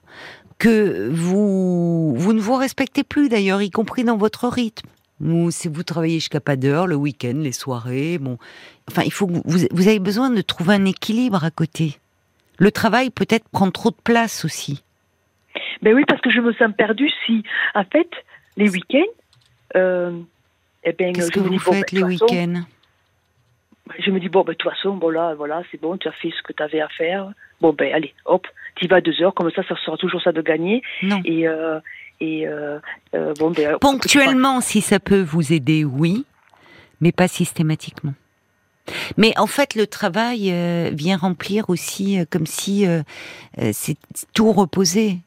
que 0.59 1.09
vous, 1.09 2.15
vous 2.15 2.33
ne 2.33 2.41
vous 2.41 2.55
respectez 2.55 3.05
plus 3.05 3.29
d'ailleurs, 3.29 3.63
y 3.63 3.71
compris 3.71 4.05
dans 4.05 4.17
votre 4.17 4.49
rythme. 4.49 4.89
Vous, 5.21 5.51
si 5.51 5.69
vous 5.69 5.83
travaillez 5.83 6.15
jusqu'à 6.15 6.41
pas 6.41 6.57
d'heure, 6.57 6.87
le 6.87 6.95
week-end, 6.95 7.35
les 7.37 7.53
soirées, 7.53 8.19
bon, 8.19 8.39
enfin, 8.89 9.03
il 9.05 9.13
faut 9.13 9.27
vous, 9.27 9.67
vous 9.71 9.89
avez 9.89 9.99
besoin 9.99 10.31
de 10.31 10.41
trouver 10.41 10.75
un 10.75 10.85
équilibre 10.85 11.43
à 11.45 11.51
côté. 11.51 11.99
Le 12.59 12.71
travail 12.71 13.11
peut-être 13.11 13.49
prend 13.49 13.71
trop 13.71 13.91
de 13.91 13.97
place 14.03 14.45
aussi. 14.45 14.83
Ben 15.83 15.95
oui, 15.95 16.05
parce 16.07 16.21
que 16.21 16.31
je 16.31 16.41
me 16.41 16.53
sens 16.55 16.71
perdue 16.77 17.11
si, 17.27 17.43
en 17.75 17.85
fait, 17.85 18.11
les 18.57 18.69
week-ends, 18.69 19.13
euh, 19.77 20.21
eh 20.85 20.93
ben, 20.93 21.13
qu'est-ce 21.13 21.31
que 21.31 21.41
vous 21.41 21.59
faites 21.59 21.93
ben, 21.93 21.99
les 21.99 22.03
week-ends? 22.03 22.63
Je 23.98 24.11
me 24.11 24.20
dis, 24.20 24.29
bon, 24.29 24.42
ben, 24.42 24.53
de 24.53 24.59
toute 24.59 24.70
façon, 24.70 24.96
bon, 24.96 25.11
là, 25.11 25.35
voilà, 25.35 25.62
c'est 25.70 25.81
bon, 25.81 25.96
tu 25.96 26.09
as 26.09 26.12
fait 26.12 26.31
ce 26.31 26.42
que 26.42 26.53
tu 26.53 26.62
avais 26.62 26.81
à 26.81 26.88
faire. 26.88 27.31
Bon, 27.61 27.72
ben, 27.72 27.92
allez, 27.92 28.14
hop, 28.24 28.46
tu 28.77 28.87
vas 28.87 29.01
deux 29.01 29.20
heures, 29.22 29.35
comme 29.35 29.51
ça, 29.51 29.62
ça 29.68 29.74
sera 29.85 29.96
toujours 29.96 30.22
ça 30.22 30.33
de 30.33 30.42
gagner. 30.42 30.83
Non. 31.03 31.20
Et, 31.24 31.48
euh, 31.48 31.81
et 32.20 32.46
euh, 32.46 32.79
euh, 33.14 33.35
bon, 33.38 33.51
ben, 33.51 33.79
Ponctuellement, 33.81 34.61
si 34.61 34.81
ça 34.81 35.01
peut 35.01 35.20
vous 35.20 35.53
aider, 35.53 35.85
oui, 35.85 36.24
mais 37.01 37.12
pas 37.12 37.29
systématiquement. 37.29 38.14
Mais 39.16 39.37
en 39.37 39.46
fait, 39.46 39.74
le 39.74 39.87
travail 39.87 40.51
vient 40.94 41.18
remplir 41.18 41.68
aussi 41.68 42.18
comme 42.31 42.46
si 42.46 42.87
c'est 43.72 43.98
tout 44.33 44.51
reposé. 44.51 45.18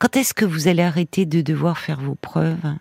Quand 0.00 0.16
est-ce 0.16 0.34
que 0.34 0.44
vous 0.44 0.66
allez 0.66 0.82
arrêter 0.82 1.24
de 1.24 1.40
devoir 1.40 1.78
faire 1.78 2.00
vos 2.00 2.16
preuves 2.16 2.74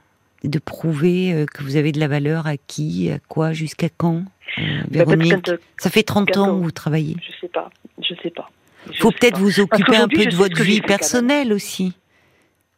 de 0.44 0.60
prouver 0.60 1.46
que 1.54 1.64
vous 1.64 1.76
avez 1.76 1.92
de 1.92 2.00
la 2.00 2.08
valeur 2.08 2.48
à 2.48 2.58
qui, 2.58 3.12
à 3.12 3.20
quoi, 3.30 3.54
jusqu'à 3.54 3.90
quand? 3.90 4.24
Bah, 4.58 4.64
Véronique, 4.90 5.42
que, 5.42 5.60
ça 5.78 5.90
fait 5.90 6.04
30 6.04 6.38
ans 6.38 6.46
que 6.48 6.64
vous 6.64 6.72
travaillez. 6.72 7.16
Je 7.22 7.32
sais 7.42 7.48
pas, 7.48 7.70
je 8.02 8.14
sais 8.22 8.30
pas. 8.30 8.50
Il 8.90 8.98
faut 8.98 9.12
peut-être 9.12 9.38
vous 9.38 9.60
occuper 9.60 9.96
un 9.96 10.08
peu 10.08 10.26
de 10.26 10.36
votre 10.36 10.62
vie 10.62 10.82
personnelle 10.82 11.54
aussi. 11.54 11.94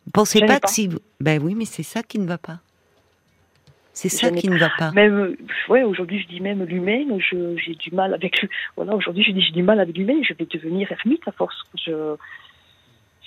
Vous 0.06 0.12
pensez 0.12 0.42
pas 0.42 0.60
que 0.60 0.70
si 0.70 0.88
vous... 0.88 1.00
Ben 1.20 1.42
oui, 1.42 1.56
mais 1.56 1.66
c'est 1.66 1.84
ça 1.84 2.04
qui 2.04 2.20
ne 2.20 2.28
va 2.28 2.38
pas. 2.38 2.60
C'est 3.96 4.10
ça 4.10 4.30
qui 4.30 4.50
ne 4.50 4.58
va 4.58 4.70
pas. 4.78 4.92
Même, 4.92 5.38
ouais, 5.70 5.84
aujourd'hui, 5.84 6.22
je 6.22 6.28
dis 6.28 6.42
même 6.42 6.64
l'humain, 6.64 7.06
j'ai 7.22 7.76
du 7.76 7.92
mal 7.92 8.14
avec. 8.14 8.46
Voilà, 8.76 8.94
aujourd'hui, 8.94 9.24
je 9.24 9.32
dis 9.32 9.42
j'ai 9.42 9.54
du 9.54 9.64
mal 9.64 9.80
avec 9.80 9.98
l'humain, 9.98 10.22
je 10.22 10.34
vais 10.34 10.46
devenir 10.46 10.92
ermite 10.92 11.26
à 11.28 11.32
force. 11.32 11.56
Je, 11.86 12.16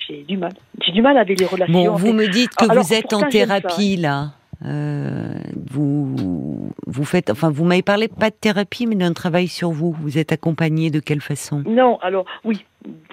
j'ai 0.07 0.21
du 0.23 0.37
mal. 0.37 0.53
J'ai 0.85 0.91
du 0.91 1.01
mal 1.01 1.17
avec 1.17 1.39
les 1.39 1.47
relations. 1.47 1.73
Bon, 1.73 1.95
vous 1.95 2.05
fait. 2.05 2.13
me 2.13 2.27
dites 2.27 2.53
que 2.55 2.69
Alors, 2.69 2.83
vous 2.83 2.93
êtes 2.93 3.13
en 3.13 3.27
thérapie 3.27 3.97
là. 3.97 4.33
Euh, 4.65 5.39
vous, 5.71 6.71
vous 6.85 7.05
faites, 7.05 7.29
enfin, 7.29 7.49
vous 7.49 7.63
m'avez 7.63 7.81
parlé 7.81 8.07
pas 8.09 8.29
de 8.29 8.35
thérapie, 8.35 8.87
mais 8.87 8.95
d'un 8.95 9.13
travail 9.13 9.47
sur 9.47 9.71
vous. 9.71 9.95
Vous 10.01 10.17
êtes 10.17 10.31
accompagné 10.31 10.91
de 10.91 10.99
quelle 10.99 11.21
façon? 11.21 11.63
Non, 11.65 11.97
alors, 12.01 12.25
oui. 12.43 12.65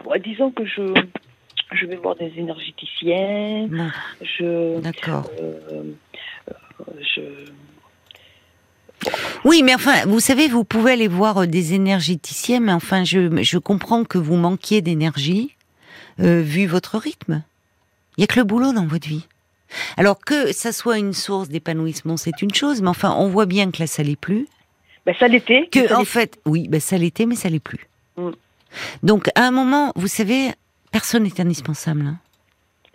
Bon, 0.04 0.12
disons 0.24 0.50
que 0.50 0.64
je, 0.64 0.82
je 1.72 1.86
vais 1.86 1.96
voir 1.96 2.16
des 2.16 2.32
énergéticiens, 2.36 3.68
Bon, 3.68 3.90
je, 4.22 4.80
d'accord. 4.80 5.30
euh, 5.40 5.82
je, 7.16 7.20
Oui, 9.44 9.62
mais 9.64 9.74
enfin, 9.74 10.04
vous 10.06 10.20
savez, 10.20 10.48
vous 10.48 10.64
pouvez 10.64 10.92
aller 10.92 11.08
voir 11.08 11.46
des 11.46 11.74
énergéticiens, 11.74 12.60
mais 12.60 12.72
enfin, 12.72 13.04
je, 13.04 13.42
je 13.42 13.58
comprends 13.58 14.04
que 14.04 14.18
vous 14.18 14.36
manquiez 14.36 14.80
d'énergie, 14.82 15.54
euh, 16.20 16.40
vu 16.42 16.66
votre 16.66 16.98
rythme. 16.98 17.42
Il 18.16 18.22
y 18.22 18.24
a 18.24 18.26
que 18.26 18.38
le 18.40 18.44
boulot 18.44 18.72
dans 18.72 18.86
votre 18.86 19.06
vie. 19.06 19.26
Alors 19.96 20.18
que 20.18 20.52
ça 20.52 20.72
soit 20.72 20.98
une 20.98 21.12
source 21.12 21.48
d'épanouissement, 21.48 22.16
c'est 22.16 22.42
une 22.42 22.54
chose, 22.54 22.82
mais 22.82 22.88
enfin, 22.88 23.14
on 23.18 23.28
voit 23.28 23.46
bien 23.46 23.70
que 23.70 23.80
là, 23.80 23.86
ça 23.86 24.02
l'est 24.02 24.16
plus. 24.20 24.46
ben, 25.04 25.14
ça 25.18 25.28
l'était. 25.28 25.68
Que, 25.70 25.88
ça 25.88 25.98
en 26.00 26.04
fait, 26.04 26.38
oui, 26.46 26.68
ben, 26.68 26.80
ça 26.80 26.98
l'était, 26.98 27.26
mais 27.26 27.34
ça 27.36 27.48
l'est 27.48 27.60
plus. 27.60 27.86
Mm. 28.16 28.30
Donc, 29.02 29.28
à 29.34 29.46
un 29.46 29.50
moment, 29.50 29.92
vous 29.96 30.08
savez, 30.08 30.50
personne 30.92 31.22
n'est 31.24 31.40
indispensable. 31.40 32.02
hein. 32.02 32.18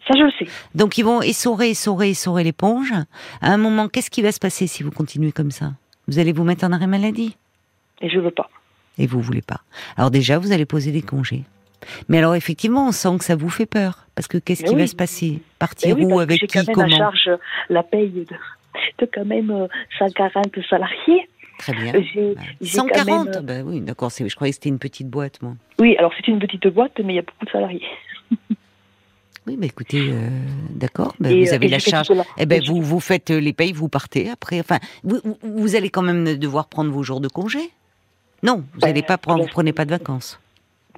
Ça, 0.07 0.13
je 0.17 0.23
le 0.23 0.31
sais. 0.39 0.47
Donc, 0.75 0.97
ils 0.97 1.05
vont 1.05 1.21
essorer, 1.21 1.69
essorer, 1.71 2.09
essorer 2.09 2.43
l'éponge. 2.43 2.91
À 3.41 3.51
un 3.53 3.57
moment, 3.57 3.87
qu'est-ce 3.87 4.09
qui 4.09 4.21
va 4.21 4.31
se 4.31 4.39
passer 4.39 4.67
si 4.67 4.83
vous 4.83 4.91
continuez 4.91 5.31
comme 5.31 5.51
ça? 5.51 5.73
Vous 6.07 6.17
allez 6.19 6.33
vous 6.33 6.43
mettre 6.43 6.65
en 6.65 6.71
arrêt 6.71 6.87
maladie? 6.87 7.37
Et 8.01 8.09
je 8.09 8.19
veux 8.19 8.31
pas. 8.31 8.49
Et 8.97 9.05
vous 9.07 9.21
voulez 9.21 9.43
pas. 9.43 9.61
Alors 9.97 10.09
déjà, 10.11 10.39
vous 10.39 10.51
allez 10.51 10.65
poser 10.65 10.91
des 10.91 11.03
congés. 11.03 11.43
Mais 12.09 12.17
alors 12.19 12.35
effectivement, 12.35 12.87
on 12.87 12.91
sent 12.91 13.17
que 13.19 13.25
ça 13.25 13.35
vous 13.35 13.49
fait 13.49 13.65
peur. 13.65 14.07
Parce 14.15 14.27
que 14.27 14.37
qu'est-ce 14.37 14.63
qui 14.63 14.73
oui. 14.73 14.81
va 14.81 14.87
se 14.87 14.95
passer? 14.95 15.29
Ben 15.31 15.39
Partir 15.59 15.95
oui, 15.97 16.05
où 16.05 16.19
Avec 16.19 16.39
qui 16.41 16.47
quand 16.47 16.65
même 16.67 16.75
Comment? 16.75 16.97
charge 16.97 17.29
la 17.69 17.83
paye 17.83 18.09
de, 18.09 18.25
de 18.99 19.09
quand 19.11 19.25
même 19.25 19.49
euh, 19.51 19.67
140 19.99 20.47
salariés. 20.69 21.27
Très 21.57 21.73
bien. 21.73 21.93
Euh, 21.95 22.01
J'ai, 22.13 22.33
Bah, 22.35 22.41
j'ai 22.61 22.77
quand 22.77 22.87
140 22.89 23.25
même, 23.27 23.35
euh, 23.35 23.41
Ben 23.41 23.65
oui, 23.67 23.81
d'accord. 23.81 24.09
Je 24.11 24.33
croyais 24.35 24.51
que 24.51 24.55
c'était 24.55 24.69
une 24.69 24.79
petite 24.79 25.07
boîte, 25.09 25.41
moi. 25.41 25.53
Oui, 25.79 25.95
alors 25.97 26.11
c'est 26.17 26.27
une 26.27 26.39
petite 26.39 26.67
boîte, 26.67 26.99
mais 27.03 27.13
il 27.13 27.15
y 27.15 27.19
a 27.19 27.23
beaucoup 27.23 27.45
de 27.45 27.51
salariés. 27.51 27.83
Oui, 29.47 29.55
mais 29.59 29.65
écoutez, 29.65 30.11
euh, 30.11 30.27
d'accord. 30.69 31.15
ben, 31.19 31.35
vous 31.35 31.49
euh, 31.51 31.55
avez 31.55 31.67
la 31.67 31.79
charge. 31.79 32.09
Eh 32.37 32.45
ben, 32.45 32.61
vous, 32.63 32.79
vous 32.79 32.99
faites 32.99 33.31
euh, 33.31 33.39
les 33.39 33.53
payes, 33.53 33.71
vous 33.73 33.89
partez 33.89 34.29
après. 34.29 34.59
Enfin, 34.59 34.77
vous, 35.03 35.19
vous- 35.41 35.75
allez 35.75 35.89
quand 35.89 36.03
même 36.03 36.37
devoir 36.37 36.67
prendre 36.67 36.91
vos 36.91 37.01
jours 37.01 37.21
de 37.21 37.27
congé? 37.27 37.71
Non, 38.43 38.57
vous 38.73 38.79
Ben, 38.81 38.89
n'allez 38.89 39.01
pas 39.01 39.17
prendre, 39.17 39.41
vous 39.43 39.49
prenez 39.49 39.73
pas 39.73 39.85
de 39.85 39.89
vacances. 39.89 40.39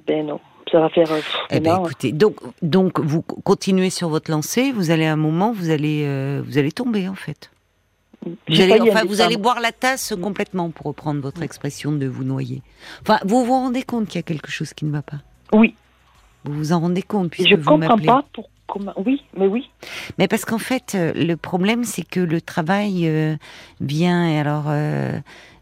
Ben 0.06 0.26
non, 0.26 0.40
ça 0.74 0.80
va 0.80 0.88
faire. 0.88 1.12
euh, 1.12 1.20
Eh 1.50 1.60
ben, 1.60 1.80
écoutez, 1.80 2.10
donc, 2.10 2.36
donc 2.60 2.98
vous 2.98 3.22
continuez 3.22 3.90
sur 3.90 4.08
votre 4.08 4.30
lancée. 4.30 4.72
Vous 4.72 4.90
allez 4.90 5.06
à 5.06 5.12
un 5.12 5.16
moment, 5.16 5.52
vous 5.52 5.70
allez, 5.70 6.02
euh, 6.04 6.42
vous 6.44 6.58
allez 6.58 6.72
tomber 6.72 7.08
en 7.08 7.14
fait. 7.14 7.50
Vous 8.48 8.60
allez, 8.60 8.80
enfin, 8.80 9.04
vous 9.04 9.38
boire 9.38 9.60
la 9.60 9.70
tasse 9.70 10.14
complètement, 10.20 10.70
pour 10.70 10.86
reprendre 10.86 11.20
votre 11.20 11.42
expression 11.42 11.92
de 11.92 12.06
vous 12.06 12.24
noyer. 12.24 12.62
Enfin, 13.02 13.20
vous 13.24 13.44
vous 13.44 13.52
rendez 13.52 13.82
compte 13.82 14.06
qu'il 14.06 14.16
y 14.16 14.18
a 14.18 14.22
quelque 14.22 14.50
chose 14.50 14.72
qui 14.72 14.84
ne 14.86 14.90
va 14.90 15.02
pas? 15.02 15.18
Oui, 15.52 15.74
Vous 16.44 16.54
vous 16.54 16.72
en 16.72 16.80
rendez 16.80 17.02
compte 17.02 17.30
puisque 17.30 17.50
je 17.50 17.54
vous 17.56 17.70
comprends 17.70 17.98
pas 17.98 18.24
pour 18.32 18.48
comment. 18.66 18.94
Oui, 18.96 19.22
mais 19.36 19.46
oui. 19.46 19.70
Mais 20.18 20.26
parce 20.26 20.44
qu'en 20.44 20.58
fait, 20.58 20.94
euh, 20.94 21.12
le 21.14 21.36
problème, 21.36 21.84
c'est 21.84 22.02
que 22.02 22.20
le 22.20 22.40
travail 22.40 23.06
euh, 23.06 23.36
vient, 23.80 24.40
alors, 24.40 24.64
euh, 24.68 25.18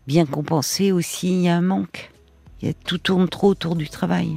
bien 0.06 0.24
compenser 0.24 0.92
aussi, 0.92 1.32
il 1.32 1.42
y 1.42 1.48
a 1.48 1.56
un 1.56 1.62
manque. 1.62 2.10
Il 2.62 2.68
y 2.68 2.70
a, 2.70 2.74
tout 2.74 2.98
tourne 2.98 3.28
trop 3.28 3.48
autour 3.48 3.74
du 3.74 3.88
travail. 3.88 4.36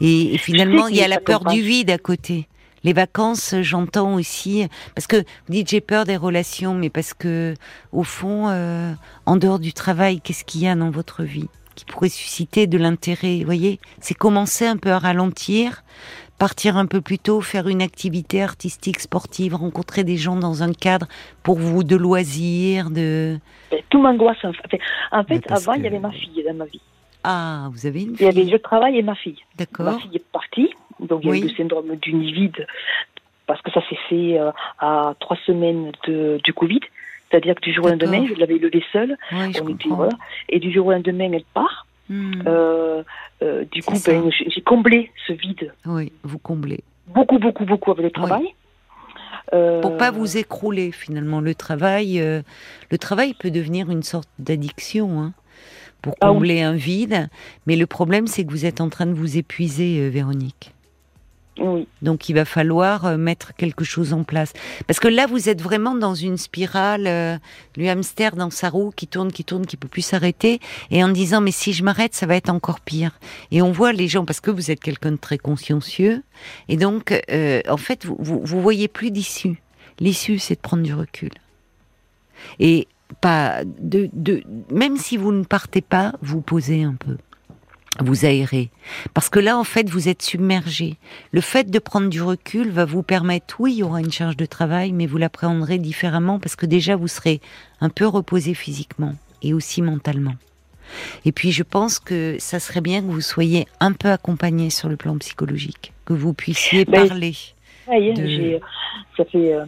Et, 0.00 0.34
et 0.34 0.38
finalement, 0.38 0.86
il 0.88 0.96
y 0.96 1.02
a 1.02 1.08
la 1.08 1.20
peur 1.20 1.44
du 1.44 1.60
vide 1.60 1.90
à 1.90 1.98
côté. 1.98 2.46
Les 2.82 2.94
vacances, 2.94 3.52
euh, 3.52 3.62
j'entends 3.62 4.14
aussi, 4.14 4.66
parce 4.94 5.06
que 5.06 5.16
vous 5.18 5.52
dites 5.52 5.68
j'ai 5.68 5.82
peur 5.82 6.04
des 6.06 6.16
relations, 6.16 6.72
mais 6.74 6.88
parce 6.88 7.12
que 7.12 7.54
au 7.92 8.02
fond, 8.04 8.48
euh, 8.48 8.92
en 9.26 9.36
dehors 9.36 9.58
du 9.58 9.74
travail, 9.74 10.20
qu'est-ce 10.22 10.44
qu'il 10.44 10.62
y 10.62 10.68
a 10.68 10.74
dans 10.74 10.90
votre 10.90 11.22
vie 11.22 11.48
qui 11.74 11.84
pourrait 11.84 12.08
susciter 12.08 12.66
de 12.66 12.78
l'intérêt 12.78 13.38
Vous 13.40 13.44
voyez, 13.44 13.80
c'est 14.00 14.14
commencer 14.14 14.66
un 14.66 14.78
peu 14.78 14.90
à 14.90 14.98
ralentir, 14.98 15.84
partir 16.38 16.78
un 16.78 16.86
peu 16.86 17.02
plus 17.02 17.18
tôt, 17.18 17.42
faire 17.42 17.68
une 17.68 17.82
activité 17.82 18.42
artistique, 18.42 18.98
sportive, 19.00 19.54
rencontrer 19.54 20.02
des 20.02 20.16
gens 20.16 20.36
dans 20.36 20.62
un 20.62 20.72
cadre 20.72 21.06
pour 21.42 21.58
vous 21.58 21.84
de 21.84 21.96
loisirs, 21.96 22.88
de 22.90 23.38
tout 23.90 24.00
m'angoisse. 24.00 24.42
En 24.42 24.52
fait, 24.54 24.78
en 25.12 25.24
fait 25.24 25.42
avant, 25.50 25.74
il 25.74 25.80
que- 25.80 25.84
y 25.84 25.86
avait 25.88 25.98
ma 26.00 26.12
fille 26.12 26.42
dans 26.48 26.54
ma 26.54 26.64
vie. 26.64 26.80
Ah, 27.24 27.68
vous 27.72 27.86
avez 27.86 28.02
une 28.02 28.14
Il 28.14 28.22
y 28.22 28.26
avait 28.26 28.42
fille, 28.42 28.50
le 28.50 28.58
travail 28.58 28.98
et 28.98 29.02
ma 29.02 29.14
fille. 29.14 29.38
Ma 29.58 29.64
d'accord 29.64 30.00
fille 30.00 30.16
est 30.16 30.24
partie, 30.32 30.70
donc 31.00 31.20
il 31.22 31.26
y 31.26 31.28
a 31.28 31.32
Oui. 31.32 31.40
eu 31.40 31.48
le 31.48 31.54
syndrome 31.54 31.96
du 31.96 32.14
nid 32.14 32.32
vide, 32.32 32.66
parce 33.46 33.60
que 33.62 33.70
ça 33.72 33.80
s'est 33.88 33.98
fait 34.08 34.38
euh, 34.38 34.50
à 34.78 35.14
trois 35.20 35.36
semaines 35.46 35.92
de, 36.06 36.40
du 36.44 36.52
Covid. 36.52 36.80
C'est-à-dire 37.30 37.54
que 37.54 37.60
du 37.60 37.72
jour 37.72 37.84
au 37.86 37.88
lendemain, 37.90 38.26
je 38.26 38.34
l'avais 38.34 38.56
élevée 38.56 38.82
seule. 38.92 39.16
Oui, 39.32 39.52
je 39.52 39.60
on 39.62 39.68
était, 39.68 39.88
voilà. 39.88 40.12
Et 40.48 40.58
du 40.58 40.72
jour 40.72 40.86
au 40.86 40.92
lendemain, 40.92 41.30
elle 41.32 41.44
part. 41.54 41.86
Hmm, 42.08 42.42
Euh, 42.46 43.04
euh, 43.42 43.64
du 43.70 43.82
coup, 43.84 43.94
ben, 44.04 44.28
j'ai 44.48 44.60
comblé 44.62 45.12
ce 45.28 45.32
vide 45.32 45.72
Oui, 45.86 46.10
vous 46.24 46.38
comblez. 46.38 46.80
beaucoup, 47.06 47.38
beaucoup, 47.38 47.64
beaucoup 47.64 47.92
avec 47.92 48.04
le 48.06 48.10
travail. 48.10 48.52
Euh, 49.52 49.80
Pour 49.80 49.96
pas 49.96 50.10
vous 50.10 50.36
écrouler 50.36 50.90
finalement, 50.92 51.40
le 51.40 51.54
travail, 51.54 52.18
le 52.18 52.98
travail 52.98 53.34
peut 53.34 53.50
devenir 53.52 53.90
une 53.90 54.02
sorte 54.02 54.28
d'addiction. 54.40 55.20
Hein, 55.20 55.32
pour 56.02 56.14
Ah 56.20 56.30
oui. 56.30 56.34
combler 56.34 56.62
un 56.62 56.74
vide, 56.74 57.28
mais 57.66 57.76
le 57.76 57.86
problème 57.86 58.26
c'est 58.26 58.44
que 58.44 58.50
vous 58.50 58.64
êtes 58.66 58.80
en 58.80 58.88
train 58.88 59.06
de 59.06 59.14
vous 59.14 59.36
épuiser, 59.36 59.98
euh, 60.00 60.08
Véronique. 60.08 60.72
Oui. 61.58 61.86
Donc 62.00 62.28
il 62.30 62.34
va 62.34 62.46
falloir 62.46 63.04
euh, 63.04 63.16
mettre 63.18 63.54
quelque 63.54 63.84
chose 63.84 64.14
en 64.14 64.24
place. 64.24 64.54
Parce 64.86 64.98
que 64.98 65.08
là, 65.08 65.26
vous 65.26 65.50
êtes 65.50 65.60
vraiment 65.60 65.94
dans 65.94 66.14
une 66.14 66.38
spirale, 66.38 67.06
euh, 67.06 67.36
le 67.76 67.88
hamster 67.88 68.34
dans 68.34 68.48
sa 68.50 68.70
roue 68.70 68.92
qui 68.96 69.06
tourne, 69.06 69.30
qui 69.30 69.44
tourne, 69.44 69.66
qui 69.66 69.76
peut 69.76 69.88
plus 69.88 70.00
s'arrêter, 70.00 70.58
et 70.90 71.04
en 71.04 71.08
disant 71.08 71.42
mais 71.42 71.50
si 71.50 71.74
je 71.74 71.84
m'arrête, 71.84 72.14
ça 72.14 72.24
va 72.24 72.36
être 72.36 72.48
encore 72.48 72.80
pire. 72.80 73.18
Et 73.50 73.60
on 73.60 73.72
voit 73.72 73.92
les 73.92 74.08
gens, 74.08 74.24
parce 74.24 74.40
que 74.40 74.50
vous 74.50 74.70
êtes 74.70 74.80
quelqu'un 74.80 75.12
de 75.12 75.16
très 75.16 75.36
consciencieux, 75.36 76.22
et 76.68 76.78
donc 76.78 77.12
euh, 77.30 77.60
en 77.68 77.76
fait 77.76 78.06
vous, 78.06 78.16
vous, 78.18 78.40
vous 78.42 78.62
voyez 78.62 78.88
plus 78.88 79.10
d'issue. 79.10 79.60
L'issue, 79.98 80.38
c'est 80.38 80.54
de 80.54 80.60
prendre 80.60 80.82
du 80.82 80.94
recul. 80.94 81.32
Et 82.58 82.88
pas 83.20 83.64
de, 83.64 84.08
de 84.12 84.42
même 84.70 84.96
si 84.96 85.16
vous 85.16 85.32
ne 85.32 85.44
partez 85.44 85.80
pas, 85.80 86.12
vous 86.22 86.40
posez 86.40 86.82
un 86.84 86.94
peu 86.94 87.16
vous 87.98 88.24
aérez. 88.24 88.70
Parce 89.14 89.28
que 89.28 89.40
là, 89.40 89.58
en 89.58 89.64
fait, 89.64 89.90
vous 89.90 90.08
êtes 90.08 90.22
submergé. 90.22 90.96
Le 91.32 91.40
fait 91.40 91.70
de 91.70 91.78
prendre 91.80 92.08
du 92.08 92.22
recul 92.22 92.70
va 92.70 92.84
vous 92.84 93.02
permettre, 93.02 93.56
oui, 93.58 93.72
il 93.72 93.78
y 93.78 93.82
aura 93.82 94.00
une 94.00 94.12
charge 94.12 94.36
de 94.36 94.46
travail, 94.46 94.92
mais 94.92 95.06
vous 95.06 95.18
l'appréhenderez 95.18 95.76
différemment 95.78 96.38
parce 96.38 96.54
que 96.56 96.66
déjà, 96.66 96.94
vous 96.96 97.08
serez 97.08 97.40
un 97.80 97.88
peu 97.90 98.06
reposé 98.06 98.54
physiquement 98.54 99.14
et 99.42 99.52
aussi 99.52 99.82
mentalement. 99.82 100.36
Et 101.24 101.32
puis, 101.32 101.50
je 101.52 101.62
pense 101.64 101.98
que 101.98 102.36
ça 102.38 102.60
serait 102.60 102.80
bien 102.80 103.00
que 103.02 103.06
vous 103.06 103.20
soyez 103.20 103.66
un 103.80 103.92
peu 103.92 104.08
accompagné 104.10 104.70
sur 104.70 104.88
le 104.88 104.96
plan 104.96 105.18
psychologique, 105.18 105.92
que 106.04 106.12
vous 106.12 106.32
puissiez 106.32 106.84
Ben, 106.84 107.08
parler. 107.08 107.34
De- 107.88 108.60
ça 109.16 109.24
fait. 109.26 109.52
euh, 109.52 109.64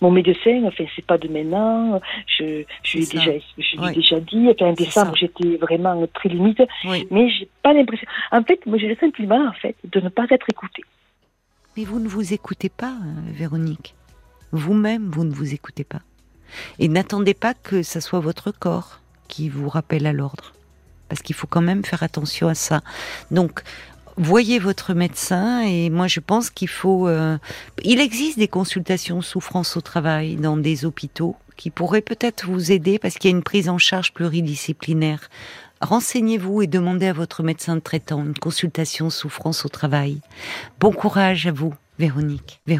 mon 0.00 0.10
médecin, 0.10 0.62
enfin, 0.66 0.84
c'est 0.94 1.04
pas 1.04 1.18
de 1.18 1.28
maintenant. 1.28 2.00
Je, 2.26 2.64
je 2.82 2.92
lui 2.96 3.02
ai 3.02 3.06
C'est 3.06 3.16
ça. 3.18 3.24
déjà, 3.24 3.44
je 3.58 3.80
Ouais. 3.80 3.92
déjà 3.94 4.20
dit. 4.20 4.48
Enfin, 4.50 4.66
en 4.66 4.72
décembre, 4.72 5.16
j'étais 5.16 5.56
vraiment 5.56 6.06
très 6.14 6.28
limite, 6.28 6.60
Oui. 6.84 7.06
mais 7.10 7.28
j'ai 7.30 7.48
pas 7.62 7.72
l'impression. 7.72 8.06
En 8.32 8.42
fait, 8.42 8.64
moi, 8.66 8.78
j'ai 8.78 8.88
le 8.88 8.96
sentiment, 8.96 9.46
en 9.48 9.52
fait, 9.52 9.76
de 9.84 10.00
ne 10.00 10.08
pas 10.08 10.26
être 10.30 10.46
écoutée. 10.50 10.84
Mais 11.76 11.84
vous 11.84 11.98
ne 12.00 12.08
vous 12.08 12.32
écoutez 12.32 12.68
pas, 12.68 12.92
euh, 13.04 13.32
Véronique. 13.32 13.94
Vous-même, 14.52 15.10
vous 15.10 15.24
ne 15.24 15.32
vous 15.32 15.52
écoutez 15.54 15.84
pas. 15.84 16.00
Et 16.78 16.88
n'attendez 16.88 17.34
pas 17.34 17.54
que 17.54 17.82
ça 17.82 18.00
soit 18.00 18.20
votre 18.20 18.50
corps 18.52 19.00
qui 19.28 19.48
vous 19.48 19.68
rappelle 19.68 20.06
à 20.06 20.12
l'ordre. 20.12 20.52
Parce 21.08 21.20
qu'il 21.22 21.34
faut 21.36 21.46
quand 21.46 21.60
même 21.60 21.84
faire 21.84 22.02
attention 22.02 22.48
à 22.48 22.54
ça. 22.54 22.80
Donc, 23.30 23.62
voyez 24.16 24.58
votre 24.58 24.94
médecin 24.94 25.62
et 25.62 25.90
moi 25.90 26.06
je 26.06 26.20
pense 26.20 26.50
qu'il 26.50 26.68
faut... 26.68 27.08
euh, 27.08 27.38
il 27.82 28.00
existe 28.00 28.38
des 28.38 28.48
consultations 28.48 29.22
souffrance 29.22 29.76
au 29.76 29.80
travail 29.80 30.36
dans 30.36 30.56
des 30.56 30.84
hôpitaux 30.84 31.36
qui 31.56 31.70
pourraient 31.70 32.02
peut-être 32.02 32.46
vous 32.46 32.72
aider 32.72 32.98
parce 32.98 33.14
qu'il 33.14 33.30
y 33.30 33.34
a 33.34 33.36
une 33.36 33.42
prise 33.42 33.68
en 33.68 33.78
charge 33.78 34.12
pluridisciplinaire. 34.12 35.30
Renseignez-vous 35.80 36.62
et 36.62 36.66
demandez 36.66 37.06
à 37.06 37.12
votre 37.12 37.42
médecin 37.42 37.78
traitant 37.80 38.24
une 38.24 38.34
consultation 38.34 39.10
souffrance 39.10 39.64
au 39.66 39.68
travail. 39.68 40.20
Bon 40.80 40.92
courage 40.92 41.46
à 41.46 41.52
vous, 41.52 41.74
Véronique. 41.98 42.60